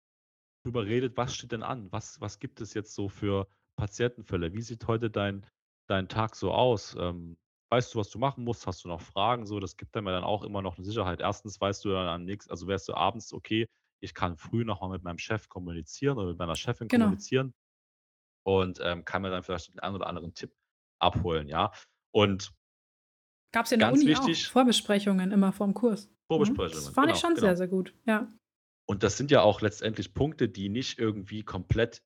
[0.65, 1.91] drüber redet, was steht denn an?
[1.91, 3.49] Was, was gibt es jetzt so für
[3.79, 4.53] Patientenfälle?
[4.53, 5.47] Wie sieht heute dein,
[5.89, 6.95] dein Tag so aus?
[6.99, 7.39] Ähm,
[7.71, 8.67] weißt du, was du machen musst?
[8.67, 9.47] Hast du noch Fragen?
[9.47, 11.21] So, das gibt ja dann auch immer noch eine Sicherheit.
[11.21, 13.67] Erstens weißt du dann am nächsten, also wärst du abends, okay,
[14.01, 17.07] ich kann früh nochmal mit meinem Chef kommunizieren oder mit meiner Chefin Genau.
[17.07, 17.55] kommunizieren
[18.45, 20.53] und ähm, kann mir dann vielleicht den einen oder anderen Tipp
[21.01, 21.73] abholen, ja.
[22.13, 22.53] Und
[23.53, 26.07] Gab es ja in der Uni auch wichtig, Vorbesprechungen immer vorm Kurs.
[26.07, 26.11] Mhm.
[26.11, 27.47] Das Vorbesprechungen, fand ich genau, schon genau.
[27.47, 27.95] sehr, sehr gut.
[28.07, 28.29] Ja.
[28.87, 32.03] Und das sind ja auch letztendlich Punkte, die nicht irgendwie komplett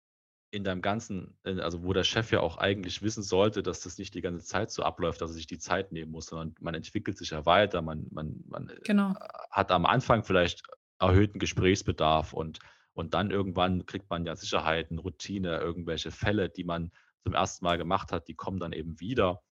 [0.53, 4.15] in deinem ganzen, also wo der Chef ja auch eigentlich wissen sollte, dass das nicht
[4.15, 7.17] die ganze Zeit so abläuft, dass er sich die Zeit nehmen muss, sondern man entwickelt
[7.17, 9.15] sich ja weiter, man, man, man äh, Genau.
[9.51, 10.63] hat am Anfang vielleicht
[10.99, 12.59] erhöhten Gesprächsbedarf und,
[12.93, 16.93] und dann irgendwann kriegt man ja Sicherheiten, Routine, irgendwelche Fälle, die man
[17.25, 19.43] zum ersten Mal gemacht hat, die kommen dann eben wieder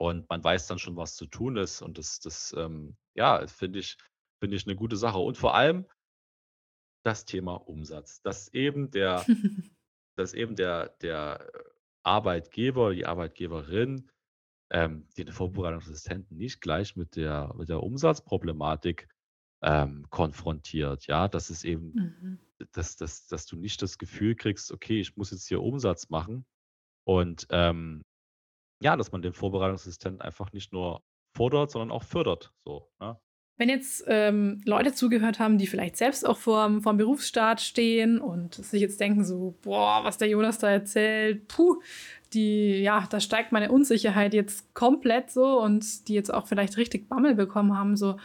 [0.00, 3.80] und man weiß dann schon, was zu tun ist und das, das ähm, ja, finde
[3.80, 3.98] ich,
[4.40, 5.18] finde ich eine gute Sache.
[5.18, 5.86] Und vor allem
[7.04, 9.24] das Thema Umsatz, dass eben der,
[10.18, 11.60] dass eben der, der äh,
[12.02, 14.10] Arbeitgeber, die Arbeitgeberin,
[14.70, 19.08] ähm, den Vorbereitungsassistenten nicht gleich mit der, mit der Umsatzproblematik
[19.62, 21.06] ähm, konfrontiert.
[21.06, 22.38] Ja, dass es eben, Mhm.
[22.72, 26.44] dass, dass, dass du nicht das Gefühl kriegst, okay, ich muss jetzt hier Umsatz machen.
[27.04, 28.02] Und ähm,
[28.82, 31.02] ja, dass man den Vorbereitungsassistenten einfach nicht nur
[31.36, 32.52] fordert, sondern auch fördert.
[32.58, 33.18] So, ne?
[33.58, 38.54] Wenn jetzt ähm, Leute zugehört haben, die vielleicht selbst auch vorm, vorm Berufsstart stehen und
[38.54, 41.82] sich jetzt denken so, boah, was der Jonas da erzählt, puh,
[42.32, 47.08] die, ja, da steigt meine Unsicherheit jetzt komplett so und die jetzt auch vielleicht richtig
[47.08, 48.20] Bammel bekommen haben, so,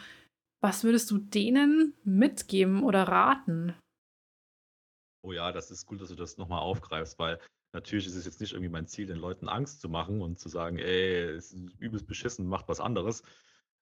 [0.62, 3.74] was würdest du denen mitgeben oder raten?
[5.24, 7.40] Oh ja, das ist gut, dass du das nochmal aufgreifst, weil
[7.72, 10.48] natürlich ist es jetzt nicht irgendwie mein Ziel, den Leuten Angst zu machen und zu
[10.48, 13.24] sagen, ey, es ist übelst beschissen, macht was anderes.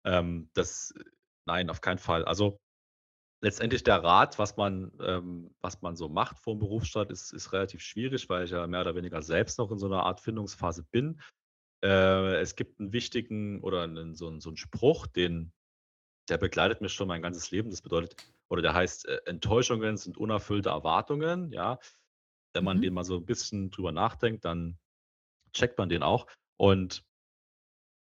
[0.05, 0.95] Ähm, das,
[1.47, 2.24] nein, auf keinen Fall.
[2.24, 2.59] Also
[3.43, 7.53] letztendlich der Rat, was man, ähm, was man so macht vor dem Berufsstart, ist, ist
[7.53, 10.84] relativ schwierig, weil ich ja mehr oder weniger selbst noch in so einer Art Findungsphase
[10.84, 11.20] bin.
[11.84, 15.53] Äh, es gibt einen wichtigen oder einen, so, einen, so einen Spruch, den,
[16.28, 17.70] der begleitet mich schon mein ganzes Leben.
[17.70, 18.14] Das bedeutet,
[18.49, 21.78] oder der heißt, äh, Enttäuschungen sind unerfüllte Erwartungen, ja.
[22.55, 22.82] Wenn man Mhm.
[22.82, 24.78] den mal so ein bisschen drüber nachdenkt, dann
[25.53, 26.26] checkt man den auch.
[26.59, 27.03] Und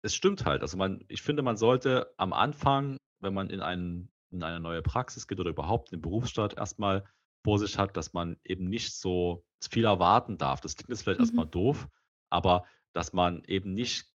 [0.03, 0.61] es stimmt halt.
[0.61, 4.81] Also man, ich finde, man sollte am Anfang, wenn man in, einen, in eine neue
[4.81, 7.05] Praxis geht oder überhaupt den Berufsstart erstmal
[7.43, 10.61] vor sich hat, dass man eben nicht so viel erwarten darf.
[10.61, 11.47] Das klingt jetzt vielleicht erstmal Mhm.
[11.47, 11.87] doof,
[12.29, 14.11] aber dass man eben nicht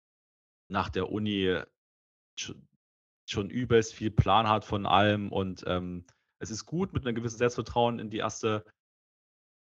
[0.68, 1.61] nach der Uni
[2.38, 2.68] schon
[3.28, 6.07] schon übelst viel Plan hat von allem und, ähm,
[6.40, 8.64] es ist gut, mit 'nem gewissen Selbstvertrauen in die erste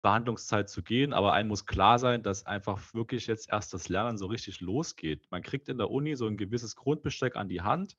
[0.02, 4.18] Behandlungszeit zu gehen, aber einem muss klar sein, dass einfach wirklich jetzt erst das Lernen
[4.18, 5.26] so richtig losgeht.
[5.30, 7.96] Man kriegt in der Uni so 'n gewisses Grundbesteck an die Hand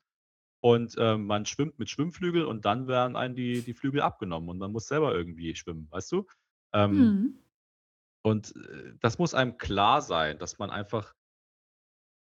[0.65, 4.57] und, ähm, man schwimmt mit Schwimmflügeln und dann werden einem die die Flügel abgenommen und
[4.59, 6.27] man muss selber irgendwie schwimmen, weißt du?
[6.73, 7.39] Ähm Mhm.
[8.25, 11.13] und, äh, das muss einem klar sein, dass man einfach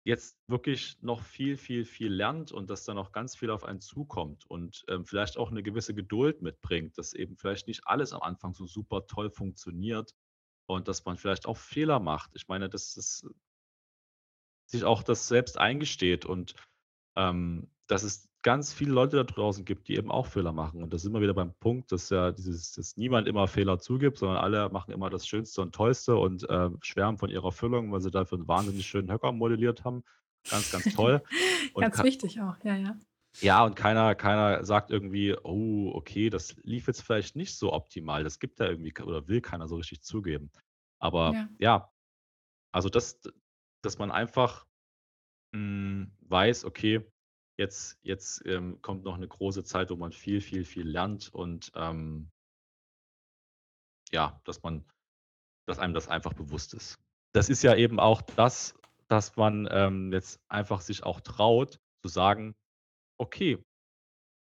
[0.06, 3.80] jetzt wirklich noch viel, viel, viel lernt und dass da noch ganz viel auf einen
[3.80, 8.22] zukommt und, ähm, vielleicht auch 'ne gewisse Geduld mitbringt, dass eben vielleicht nicht alles am
[8.22, 10.14] Anfang so super toll funktioniert
[10.66, 12.30] und dass man vielleicht auch Fehler macht.
[12.34, 13.24] Ich meine, dass das
[14.66, 16.54] sich auch das selbst eingesteht und,
[17.16, 20.82] ähm, dass es ganz viele Leute da draußen gibt, die eben auch Fehler machen.
[20.82, 24.18] Und da sind wir wieder beim Punkt, dass ja dieses dass niemand immer Fehler zugibt,
[24.18, 28.00] sondern alle machen immer das Schönste und Tollste und, äh, schwärmen von ihrer Füllung, weil
[28.00, 30.04] sie dafür 'n wahnsinnig schönen Höcker modelliert haben.
[30.48, 31.22] Ganz, ganz toll.
[31.78, 32.98] Ganz wichtig auch, ja, ja.
[33.42, 38.22] Ja, und keiner keiner sagt irgendwie: „Oh, okay, das lief jetzt vielleicht nicht so optimal.“
[38.24, 40.50] Das gibt da irgendwie oder will keiner so richtig zugeben.
[40.98, 41.50] Aber Ja.
[41.58, 41.90] ja,
[42.72, 43.20] also das
[43.82, 44.66] dass man einfach,
[45.54, 47.12] hm, weiß, okay,
[47.60, 51.72] jetzt jetzt, ähm, kommt noch 'ne große Zeit, wo man viel, viel, viel lernt und,
[51.76, 52.30] ähm
[54.12, 54.84] ja, dass man
[55.66, 56.98] dass einem das einfach bewusst ist.
[57.34, 58.74] Das ist ja eben auch das,
[59.08, 62.54] dass man, ähm, jetzt einfach sich auch traut zu sagen:
[63.18, 63.64] „Okay,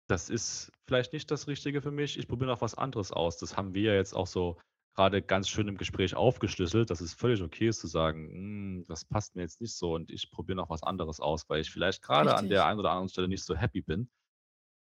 [0.09, 2.19] das ist vielleicht nicht das Richtige für mich.
[2.19, 4.59] Ich probiere noch was anderes aus.“ Das haben wir ja jetzt auch so
[4.99, 9.05] grade ganz schön im Gespräch aufgeschlüsselt, dass es völlig okay ist zu sagen: „Hm, das
[9.05, 12.01] passt mir jetzt nicht so und ich probiere noch was anderes aus, weil ich vielleicht
[12.03, 14.09] grade an der einen oder anderen Stelle nicht so happy bin.“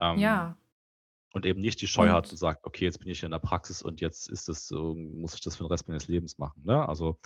[0.02, 0.58] Ähm, Ja.
[1.34, 3.32] und eben nicht die Scheu hat und Und sagt: „Okay, jetzt bin ich hier in
[3.34, 6.38] der Praxis und jetzt ist das so muss ich das für 'n Rest meines Lebens
[6.40, 6.88] machen“, ne?
[6.90, 7.20] Also,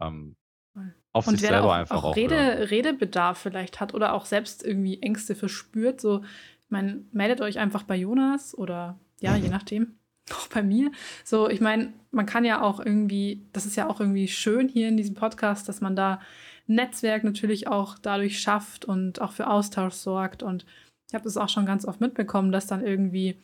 [0.00, 0.36] ähm,
[0.72, 0.94] Voll.
[1.12, 2.50] auf Und sich wer da selber auch einfach auch auch hören.
[2.50, 6.22] Rede Redebedarf vielleicht hat oder auch selbst irgendwie Ängste verspürt, so
[6.62, 9.98] ich meine, meldet euch einfach bei Jonas oder ja, je nachdem,
[10.36, 10.90] auch bei mir.
[11.24, 14.88] So, ich meine, man kann ja auch irgendwie das ist ja auch irgendwie schön hier
[14.88, 16.20] in diesem Podcast, dass man da
[16.66, 20.42] Netzwerk natürlich auch dadurch schafft und auch für Austausch sorgt.
[20.42, 20.64] Und
[21.08, 23.36] ich habe das auch schon ganz oft mitbekommen, dass dann irgendwie,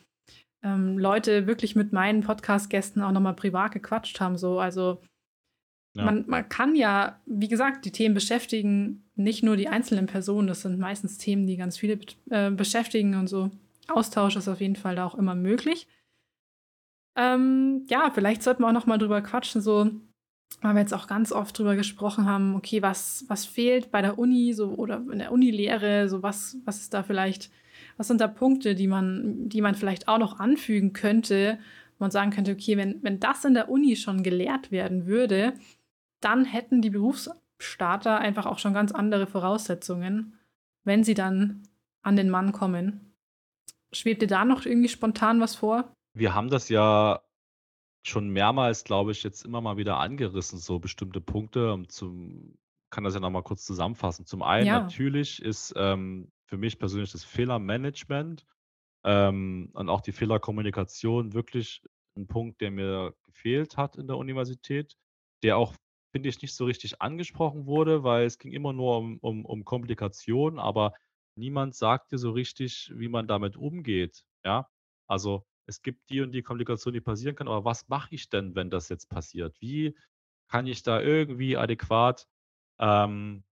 [0.65, 4.61] ähm, Leute wirklich mit meinen Podcast-Gästen auch noch mal privat gequatscht haben so.
[4.61, 5.01] Also,
[5.97, 6.05] Ja.
[6.05, 10.47] man man kann ja, wie gesagt, die Themen beschäftigen nicht nur die einzelnen Personen.
[10.47, 11.99] Das sind meistens Themen, die ganz viele
[12.31, 13.51] äh, beschäftigen und so.
[13.89, 15.89] Austausch ist auf jeden Fall da auch immer möglich.
[17.17, 19.91] Ähm, ja, vielleicht sollten wir auch noch mal drüber quatschen, so
[20.63, 24.19] weil wir jetzt auch ganz oft drüber gesprochen haben, okay, was was fehlt bei der
[24.19, 27.51] Uni so oder in der Unilehre, so was was ist da vielleicht
[27.97, 31.59] was sind da Punkte, die man die man vielleicht auch noch anfügen könnte,
[31.99, 35.55] wo man sagen könnte: „Okay, wenn wenn das in der Uni schon gelehrt werden würde,
[36.21, 40.35] dann hätten die Berufsstarter einfach auch schon ganz andere Voraussetzungen,
[40.85, 41.63] wenn sie dann
[42.03, 43.13] an den Mann kommen.“
[43.93, 45.96] Schwebt dir da noch irgendwie spontan was vor?
[46.19, 47.21] Wir haben das ja
[48.07, 52.59] schon mehrmals, glaube ich, jetzt immer mal wieder angerissen, so bestimmte Punkte, um zum
[52.91, 54.27] kann das ja noch mal kurz zusammenfassen.
[54.27, 54.73] Zum einen Ja.
[54.73, 58.47] natürlich ist, ähm, für mich persönlich das Fehlermanagement,
[59.05, 61.83] ähm, und auch die Fehlerkommunikation wirklich
[62.17, 64.97] 'n Punkt, der mir gefehlt hat in der Universität,
[65.45, 65.75] der auch,
[66.13, 69.65] finde ich, nicht so richtig angesprochen wurde, weil es ging immer nur um um um
[69.65, 70.95] Kommunikation, aber
[71.37, 74.71] niemand sagt dir so richtig, wie man damit umgeht, ja?
[75.09, 78.55] Also, es gibt die und die Komplikation, die passieren kann, aber was mache ich denn,
[78.57, 79.61] wenn das jetzt passiert?
[79.61, 79.97] Wie
[80.49, 82.29] kann ich da irgendwie adäquat,
[82.81, 83.45] ähm,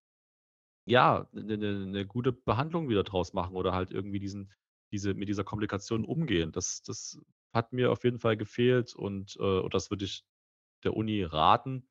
[0.86, 4.52] ja, 'ne 'ne 'ne gute Behandlung wieder draus machen oder halt irgendwie diesen
[4.92, 6.52] diese mit dieser Komplikation umgehen?
[6.52, 7.20] Das das
[7.54, 10.24] hat mir auf jeden Fall gefehlt und, äh und das würde ich
[10.84, 11.88] der Uni raten,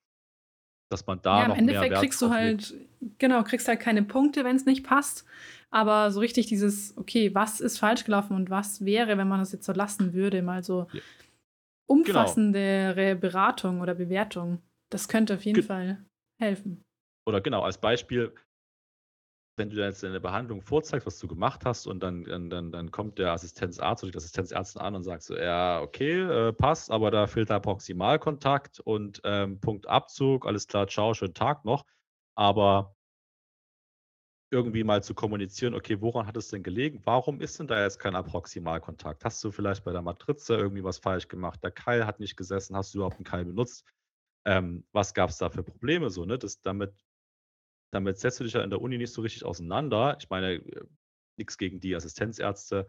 [0.89, 2.73] dass man da Ja, noch mehr Endeffekt Wert kriegst du halt
[3.17, 5.25] genau, kriegst halt keine Punkte, wenn's nicht passt.
[5.73, 9.51] Aber so richtig dieses: „Okay, was ist falsch gelaufen und was wäre, wenn man das
[9.53, 11.01] jetzt so lassen würde?“ Mal so Ja.
[12.03, 12.43] Genau.
[12.45, 14.61] umfassendere Beratung oder Bewertung.
[14.89, 16.05] Das könnte auf jeden Ge Fall
[16.39, 16.83] helfen.
[17.27, 18.33] Oder genau, als Beispiel
[19.57, 22.89] wenn du da jetzt deine Behandlung vorzeigst, was du gemacht hast und dann dann dann
[22.91, 27.11] kommt der Assistenzarzt oder die Assistenzärztin an und sagt so: „Ja, okay, äh, passt, aber
[27.11, 30.47] da fehlt der Proximalkontakt und, ähm, Punktabzug.
[30.47, 31.85] Alles klar, tschau, schönen Tag noch.“
[32.35, 32.95] Aber
[34.53, 37.01] irgendwie mal zu kommunizieren: „Okay, woran hat es denn gelegen?
[37.05, 39.25] Warum ist denn da jetzt kein Proximalkontakt?
[39.25, 41.63] Hast du vielleicht bei der Matrize irgendwie was falsch gemacht?
[41.63, 42.75] Der Keil hat nicht gesessen.
[42.77, 43.85] Hast du überhaupt 'n Keil benutzt?
[44.45, 46.37] Ähm, was gab's da für Probleme?“ So, ne?
[46.39, 46.93] Das damit
[47.91, 50.17] damit setzt du dich ja in der Uni nicht so richtig auseinander.
[50.19, 50.85] Ich meine, äh,
[51.37, 52.87] nix gegen die Assistenzärzte,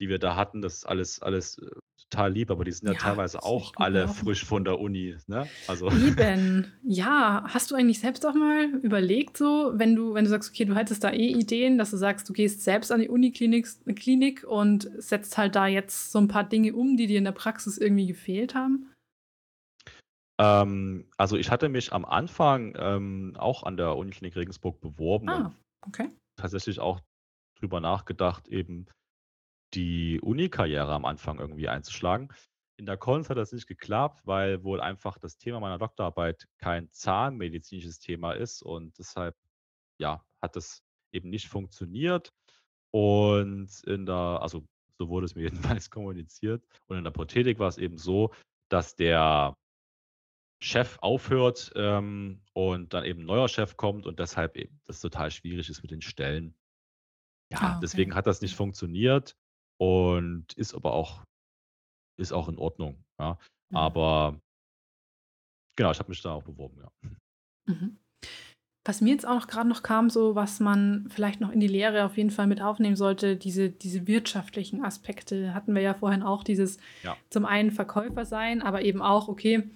[0.00, 0.62] die wir da hatten.
[0.62, 1.70] Das ist alles alles, äh
[2.10, 4.24] total lieb, aber die sind ja Ja, teilweise auch alle gelaufen.
[4.24, 5.48] frisch von der Uni, ne?
[5.66, 6.72] Also Eben.
[6.82, 10.64] Ja, hast du eigentlich selbst auch mal überlegt, so, wenn du, wenn du sagst, okay,
[10.64, 14.44] du hättest da eh Ideen, dass du sagst, du gehst selbst an die Uniklinik Klinik
[14.44, 17.78] und setzt halt da jetzt so ein paar Dinge um, die dir in der Praxis
[17.78, 18.90] irgendwie gefehlt haben?
[20.38, 25.46] Ähm, also ich hatte mich am Anfang, ähm, auch an der Uniklinik Regensburg beworben und
[25.46, 25.52] Ah,
[25.86, 26.10] okay.
[26.36, 27.00] tatsächlich auch
[27.58, 28.86] drüber nachgedacht, eben
[29.74, 32.28] die Uni-Karriere am Anfang irgendwie einzuschlagen.
[32.78, 36.90] In der Konz hat das nicht geklappt, weil wohl einfach das Thema meiner Doktorarbeit kein
[36.90, 39.36] zahnmedizinisches Thema ist und deshalb,
[40.00, 42.30] ja, hat das eben nicht funktioniert.
[42.92, 44.66] Und in der also,
[44.98, 45.42] so wurde es mir
[45.78, 46.64] jedenfalls kommuniziert.
[46.88, 48.32] Und in der Prothetik war es eben so,
[48.70, 49.56] dass der
[50.62, 55.30] Chef aufhört, ähm, und dann eben 'n neuer Chef kommt und deshalb eben das total
[55.30, 56.54] schwierig ist mit den Stellen.
[57.52, 58.00] Ja, Ah, okay.
[58.00, 59.36] deswegen hat das nicht funktioniert
[59.80, 61.22] und ist aber auch
[62.18, 63.38] ist auch in Ordnung, ja.
[63.70, 63.76] Mhm.
[63.76, 64.40] Aber
[65.76, 66.90] genau, ich habe mich da auch beworben, ja.
[67.66, 67.96] Mhm.
[68.86, 72.04] Was mir jetzt auch gerade noch kam, so was man vielleicht noch in die Lehre
[72.04, 76.44] auf jeden Fall mit aufnehmen sollte, diese diese wirtschaftlichen Aspekte hatten wir ja vorhin auch,
[76.44, 79.70] dieses Ja, zum einen Verkäufer sein, aber eben auch, okay,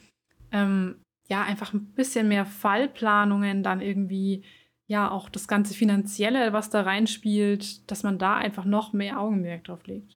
[0.52, 4.42] ähm, ja, einfach ein bisschen mehr Fallplanungen, dann irgendwie,
[4.86, 9.64] ja, auch das ganze Finanzielle, was da reinspielt, dass man da einfach noch mehr Augenmerk
[9.64, 10.14] drauf legt.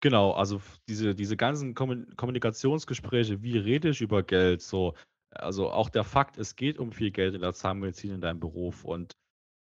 [0.00, 4.94] genau, also diese diese ganzen Kommun Kommunikationsgespräche, wie rede ich über Geld, so
[5.30, 8.84] also auch der Fakt, es geht um viel Geld in der Zahnmedizin in deinem Beruf
[8.84, 9.16] und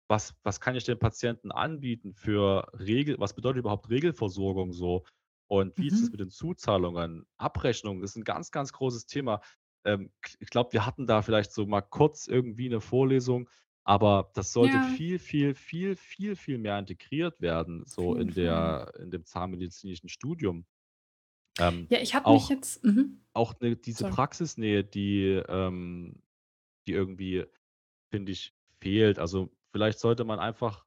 [0.10, 5.06] was was kann ich dem Patienten anbieten für Regel was bedeutet überhaupt Regelversorgung so?
[5.48, 6.14] Und wie ist es Mhm.
[6.14, 7.26] mit den Zuzahlungen?
[7.38, 9.42] Abrechnung ist ein ganz, ganz großes Thema.
[9.86, 13.50] Ähm, ich glaube, wir hatten da vielleicht so mal kurz irgendwie eine Vorlesung,
[13.86, 18.18] aber das sollte Ja, viel, viel, viel, viel, viel mehr integriert werden, auf so jeden
[18.18, 18.36] in Fall.
[18.36, 20.68] der in dem zahnmedizinischen Studium.
[21.60, 24.06] Ähm, Ja, ich hatte mich auch jetzt mhm, auch 'ne diese sorry.
[24.06, 26.24] Praxisnähe, die ähm,
[26.88, 27.46] die irgendwie,
[28.12, 29.20] finde ich, fehlt.
[29.20, 30.86] Also, vielleicht sollte man einfach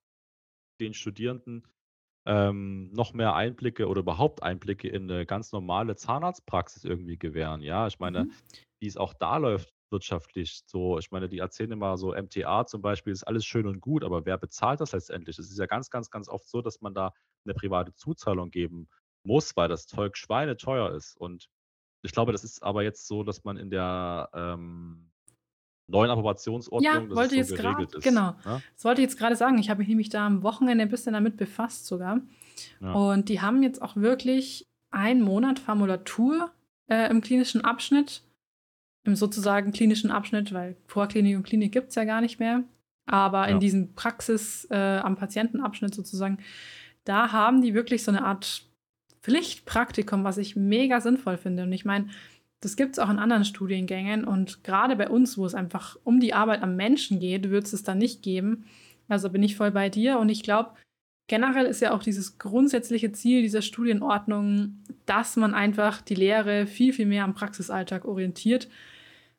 [0.80, 1.66] den Studierenden,
[2.26, 7.62] ähm, noch mehr Einblicke oder überhaupt Einblicke in 'ne ganz normale Zahnarztpraxis irgendwie gewähren.
[7.62, 8.58] Ja, ich meine, Mhm.
[8.80, 10.98] wie es auch da läuft wirtschaftlich so.
[10.98, 14.24] Ich meine, die erzählen immer so MTA zum Beispiel ist alles schön und gut, aber
[14.26, 15.38] wer bezahlt das letztendlich?
[15.38, 17.12] Es ist ja ganz, ganz, ganz oft so, dass man da
[17.44, 18.88] 'ne private Zuzahlung geben
[19.24, 21.16] muss, weil das Zeug schweineteuer ist.
[21.16, 21.48] Und
[22.02, 25.12] ich glaube, das ist aber jetzt so, dass man in der, ähm,
[25.88, 28.36] neuen Ja, Approbationsordnung es wollte so jetzt geregelt ist, genau.
[28.44, 28.62] ne?
[28.74, 29.58] Das wollte ich jetzt gerade sagen.
[29.58, 32.20] Ich habe mich nämlich da am Wochenende ein bisschen damit befasst sogar.
[32.80, 36.52] Ja, Und die haben jetzt auch wirklich einen Monat Formulatur,
[36.88, 38.22] äh, im klinischen Abschnitt,
[39.04, 42.64] im sozusagen klinischen Abschnitt, weil Vorklinik und Klinik gibt's ja gar nicht mehr.
[43.06, 43.58] Aber in ja.
[43.58, 46.38] diesem Praxis äh, am Patientenabschnitt sozusagen,
[47.04, 48.64] da haben die wirklich so eine Art
[49.22, 51.62] Pflichtpraktikum, was ich mega sinnvoll finde.
[51.62, 52.08] Und ich meine,
[52.60, 56.34] das gibt's auch in anderen Studiengängen und gerade bei uns, wo es einfach um die
[56.34, 58.66] Arbeit am Menschen geht, wird's es dann nicht geben.
[59.06, 60.72] Also bin ich voll bei dir und ich glaube,
[61.28, 66.92] generell ist ja auch dieses grundsätzliche Ziel dieser Studienordnung, dass man einfach die Lehre viel,
[66.92, 68.68] viel mehr am Praxisalltag orientiert,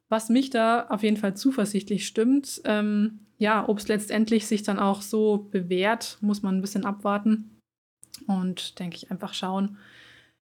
[0.07, 2.61] was mich da auf jeden Fall zuversichtlich stimmt.
[2.63, 7.59] Ähm, ja, ob es letztendlich sich dann auch so bewährt, muss man ein bisschen abwarten
[8.27, 9.77] und denke ich einfach schauen,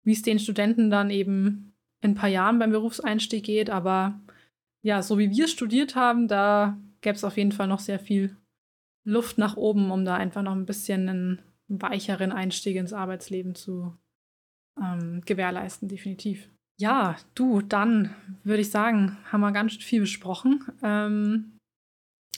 [0.04, 3.70] wie es den Studenten dann eben in ein paar Jahren beim Berufseinstieg geht.
[3.70, 4.20] Aber
[4.84, 8.36] ja, so wie wir studiert haben, da gäbe es auf jeden Fall noch sehr viel
[9.06, 13.95] Luft nach oben, um da einfach noch ein bisschen einen weicheren Einstieg ins Arbeitsleben zu
[14.82, 16.49] ähm, gewährleisten, definitiv.
[16.78, 20.66] Ja, du, dann würde ich sagen, haben wir ganz viel besprochen.
[20.84, 21.58] Ähm,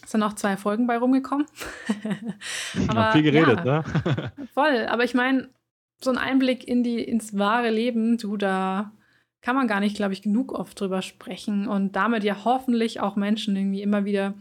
[0.03, 1.47] es sind auch zwei Folgen bei rumgekommen.
[2.07, 2.35] Haben
[2.75, 4.31] viel Aber geredet, ja, ne?
[4.53, 4.85] voll.
[4.87, 5.49] Aber ich meine,
[5.99, 8.91] so ein Einblick in die, ins wahre Leben, du, da
[9.41, 13.15] kann man gar nicht, glaube ich, genug oft drüber sprechen und damit ja hoffentlich auch
[13.15, 14.35] Menschen irgendwie immer wieder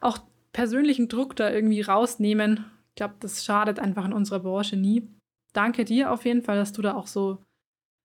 [0.00, 0.18] auch
[0.58, 2.64] persönlichen Druck da irgendwie rausnehmen.
[2.88, 5.06] Ich glaube, das schadet einfach in unserer Branche nie.
[5.52, 7.38] Danke dir auf jeden Fall, dass du da auch so,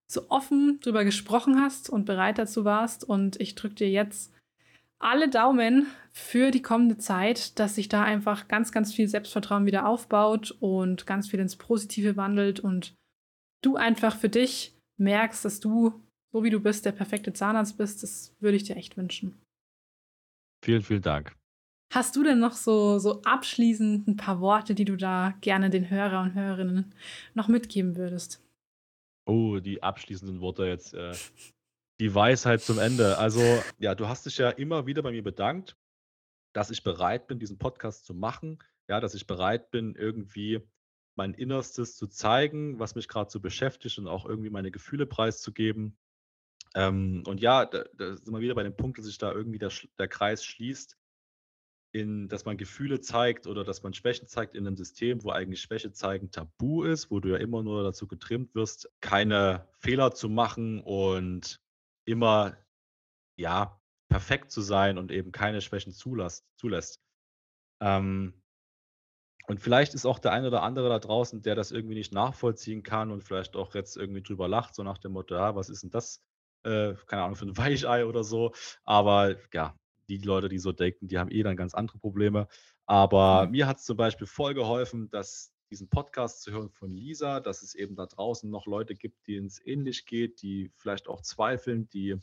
[0.08, 3.04] so offen drüber gesprochen hast und bereit dazu warst.
[3.04, 4.32] Und ich drücke dir jetzt
[5.00, 9.88] alle Daumen für die kommende Zeit, dass sich da einfach ganz, ganz viel Selbstvertrauen wieder
[9.88, 12.94] aufbaut und ganz viel ins Positive wandelt und
[13.64, 18.04] du einfach für dich merkst, dass du, so wie du bist, der perfekte Zahnarzt bist.
[18.04, 19.42] Das würde ich dir echt wünschen.
[20.64, 21.36] Vielen, vielen Dank.
[21.94, 25.92] Hast du denn noch so, so abschließend ein paar Worte, die du da gerne den
[25.92, 26.92] Hörer und Hörerinnen
[27.36, 28.42] noch mitgeben würdest?
[29.28, 31.14] Oh, die abschließenden Worte jetzt, äh,
[32.00, 33.20] die Weisheit zum Ende.
[33.20, 33.42] Also,
[33.78, 35.78] ja, du hast dich ja immer wieder bei mir bedankt,
[36.54, 38.58] dass ich bereit bin, diesen Podcast zu machen,
[38.90, 40.68] ja, dass ich bereit bin, irgendwie
[41.16, 45.96] mein Innerstes zu zeigen, was mich gerade so beschäftigt und auch irgendwie meine Gefühle preiszugeben.
[46.74, 49.60] Ähm, und ja, da, da sind wir wieder bei dem Punkt, dass sich da irgendwie
[49.60, 50.98] der, der Kreis schließt,
[51.94, 55.62] in, dass man Gefühle zeigt oder dass man Schwächen zeigt in einem System, wo eigentlich
[55.62, 60.28] Schwäche zeigen tabu ist, wo du ja immer nur dazu getrimmt wirst, keine Fehler zu
[60.28, 61.62] machen und
[62.06, 62.58] immer
[63.38, 63.80] ja
[64.10, 66.46] perfekt zu sein und eben keine Schwächen zulässt.
[66.58, 67.00] zulässt.
[67.80, 68.42] Ähm,
[69.48, 72.82] und vielleicht ist auch der eine oder andere da draußen, der das irgendwie nicht nachvollziehen
[72.82, 75.84] kann und vielleicht auch jetzt irgendwie drüber lacht, so nach dem Motto, ja, was ist
[75.84, 76.24] denn das,
[76.64, 78.52] äh, keine Ahnung, für ein Weichei oder so.
[78.84, 79.76] Aber ja,
[80.10, 82.48] die Leute, die so denken, die haben eh dann ganz andere Probleme.
[82.86, 83.52] Aber mhm.
[83.52, 87.64] mir hat es zum Beispiel voll geholfen, dass diesen Podcast zu hören von Lisa, dass
[87.64, 91.90] es eben da draußen noch Leute gibt, denen es ähnlich geht, die vielleicht auch zweifeln,
[91.90, 92.18] die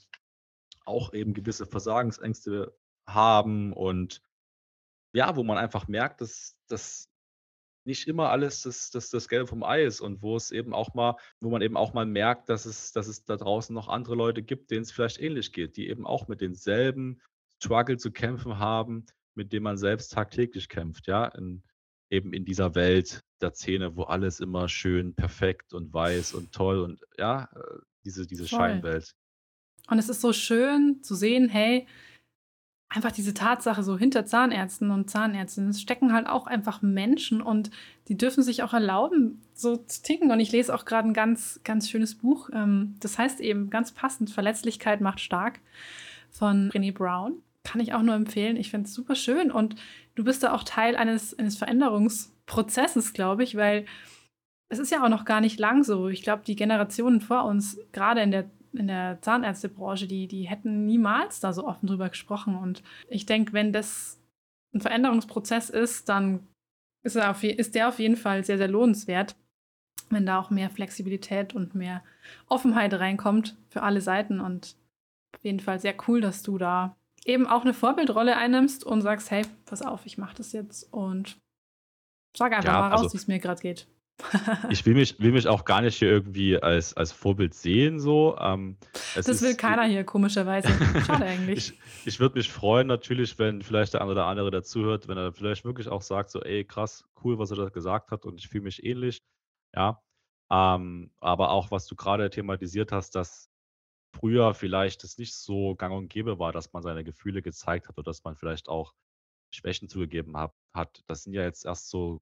[0.84, 2.76] auch eben gewisse Versagensängste
[3.06, 4.22] haben und
[5.12, 7.10] ja, wo man einfach merkt, dass, dass
[7.84, 10.94] nicht immer alles das, das, das Gelbe vom Ei ist und wo es eben auch
[10.94, 14.14] mal, wo man eben auch mal merkt, dass es, dass es da draußen noch andere
[14.14, 17.20] Leute gibt, denen es vielleicht ähnlich geht, die eben auch mit denselben
[17.62, 21.62] Struggle zu kämpfen haben, mit dem man selbst tagtäglich kämpft, ja, in,
[22.10, 26.80] eben in dieser Welt der Szene, wo alles immer schön, perfekt und weiß und toll
[26.80, 29.14] und ja, äh, diese, diese Scheinwelt.
[29.88, 31.86] Und es ist so schön zu sehen, hey,
[32.88, 37.70] einfach diese Tatsache so hinter Zahnärzten und Zahnärztinnen stecken halt auch einfach Menschen und
[38.08, 40.30] die dürfen sich auch erlauben, so zu ticken.
[40.30, 42.50] Und ich lese auch gerade ein ganz, ganz schönes Buch.
[42.52, 45.60] Ähm, das heißt eben ganz passend, Verletzlichkeit macht stark
[46.30, 47.42] von Brené Brown.
[47.70, 48.56] Kann ich auch nur empfehlen.
[48.56, 49.52] Ich finde es super schön.
[49.52, 49.76] Und
[50.16, 53.86] du bist da auch Teil eines, eines Veränderungsprozesses, glaube ich, weil
[54.68, 56.08] es ist ja auch noch gar nicht lang so.
[56.08, 60.86] Ich glaube, die Generationen vor uns, gerade in der in der Zahnärztebranche, die, die hätten
[60.86, 62.56] niemals da so offen drüber gesprochen.
[62.56, 64.20] Und ich denke, wenn das
[64.72, 66.46] ein Veränderungsprozess ist, dann
[67.02, 69.36] ist, er auf, ist der auf jeden Fall sehr, sehr lohnenswert,
[70.08, 72.02] wenn da auch mehr Flexibilität und mehr
[72.46, 74.40] Offenheit reinkommt für alle Seiten.
[74.40, 74.76] Und
[75.34, 76.96] auf jeden Fall sehr cool, dass du da
[77.30, 81.38] eben auch eine Vorbildrolle einnimmst und sagst, hey, pass auf, ich mache das jetzt und
[82.36, 83.86] sag einfach ja, mal raus, also, wie es mir gerade geht
[84.70, 88.00] ich will mich, will mich auch gar nicht hier irgendwie als, als Vorbild sehen.
[88.00, 88.36] So.
[88.38, 88.76] Ähm,
[89.14, 90.68] das ist, will keiner hier, komischerweise.
[91.04, 91.70] Schade eigentlich.
[91.70, 95.32] ich ich würde mich freuen, natürlich, wenn vielleicht der eine oder andere dazuhört, wenn er
[95.32, 98.48] vielleicht wirklich auch sagt, so, ey, krass, cool, was er da gesagt hat und ich
[98.48, 99.22] fühle mich ähnlich.
[99.74, 100.02] Ja.
[100.50, 103.49] Ähm, aber auch, was du gerade thematisiert hast, dass
[104.12, 107.96] früher vielleicht es nicht so gang und gäbe war, dass man seine Gefühle gezeigt hat
[107.98, 108.94] oder dass man vielleicht auch
[109.52, 111.02] Schwächen zugegeben hat.
[111.06, 112.20] Das sind ja jetzt erst so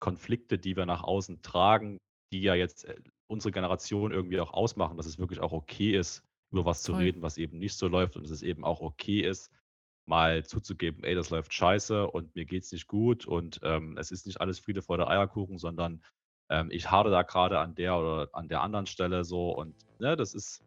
[0.00, 1.98] Konflikte, die wir nach außen tragen,
[2.32, 6.22] die ja jetzt äh, unsere Generation irgendwie auch ausmachen, dass es wirklich auch okay ist,
[6.52, 7.02] über was zu Voll.
[7.02, 9.50] reden, was eben nicht so läuft und dass es eben auch okay ist,
[10.06, 14.10] mal zuzugeben, ey, das läuft scheiße und mir geht es nicht gut und ähm, es
[14.10, 16.02] ist nicht alles Friede vor der Eierkuchen, sondern
[16.50, 20.16] ähm, ich hade da gerade an der oder an der anderen Stelle so und ne,
[20.16, 20.62] das ist.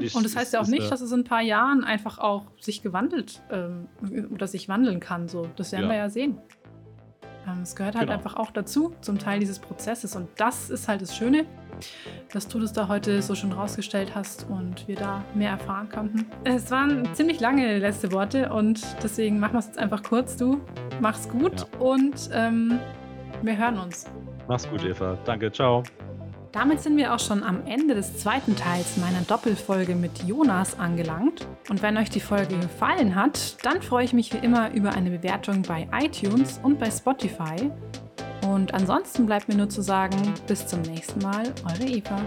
[0.00, 2.46] Ich, und das heißt ja auch nicht, dass es in ein paar Jahren einfach auch
[2.58, 3.86] sich gewandelt ähm,
[4.32, 5.28] oder sich wandeln kann.
[5.28, 5.90] So, das werden ja.
[5.90, 6.38] wir ja sehen.
[7.46, 8.18] Ähm, es gehört halt genau.
[8.18, 10.16] einfach auch dazu, zum Teil dieses Prozesses.
[10.16, 11.44] Und das ist halt das Schöne,
[12.32, 16.26] dass du das da heute so schon rausgestellt hast und wir da mehr erfahren konnten.
[16.44, 20.36] Es waren ziemlich lange letzte Worte und deswegen machen wir es jetzt einfach kurz.
[20.36, 20.60] Du
[21.00, 21.78] mach's gut ja.
[21.78, 22.78] und ähm,
[23.42, 24.06] wir hören uns.
[24.48, 25.18] Mach's gut, Eva.
[25.24, 25.82] Danke, ciao.
[26.52, 31.48] Damit sind wir auch schon am Ende des zweiten Teils meiner Doppelfolge mit Jonas angelangt.
[31.68, 35.10] Und wenn euch die Folge gefallen hat, dann freue ich mich wie immer über eine
[35.10, 37.72] Bewertung bei iTunes und bei Spotify.
[38.46, 40.16] Und ansonsten bleibt mir nur zu sagen,
[40.46, 42.20] bis zum nächsten Mal, eure Eva.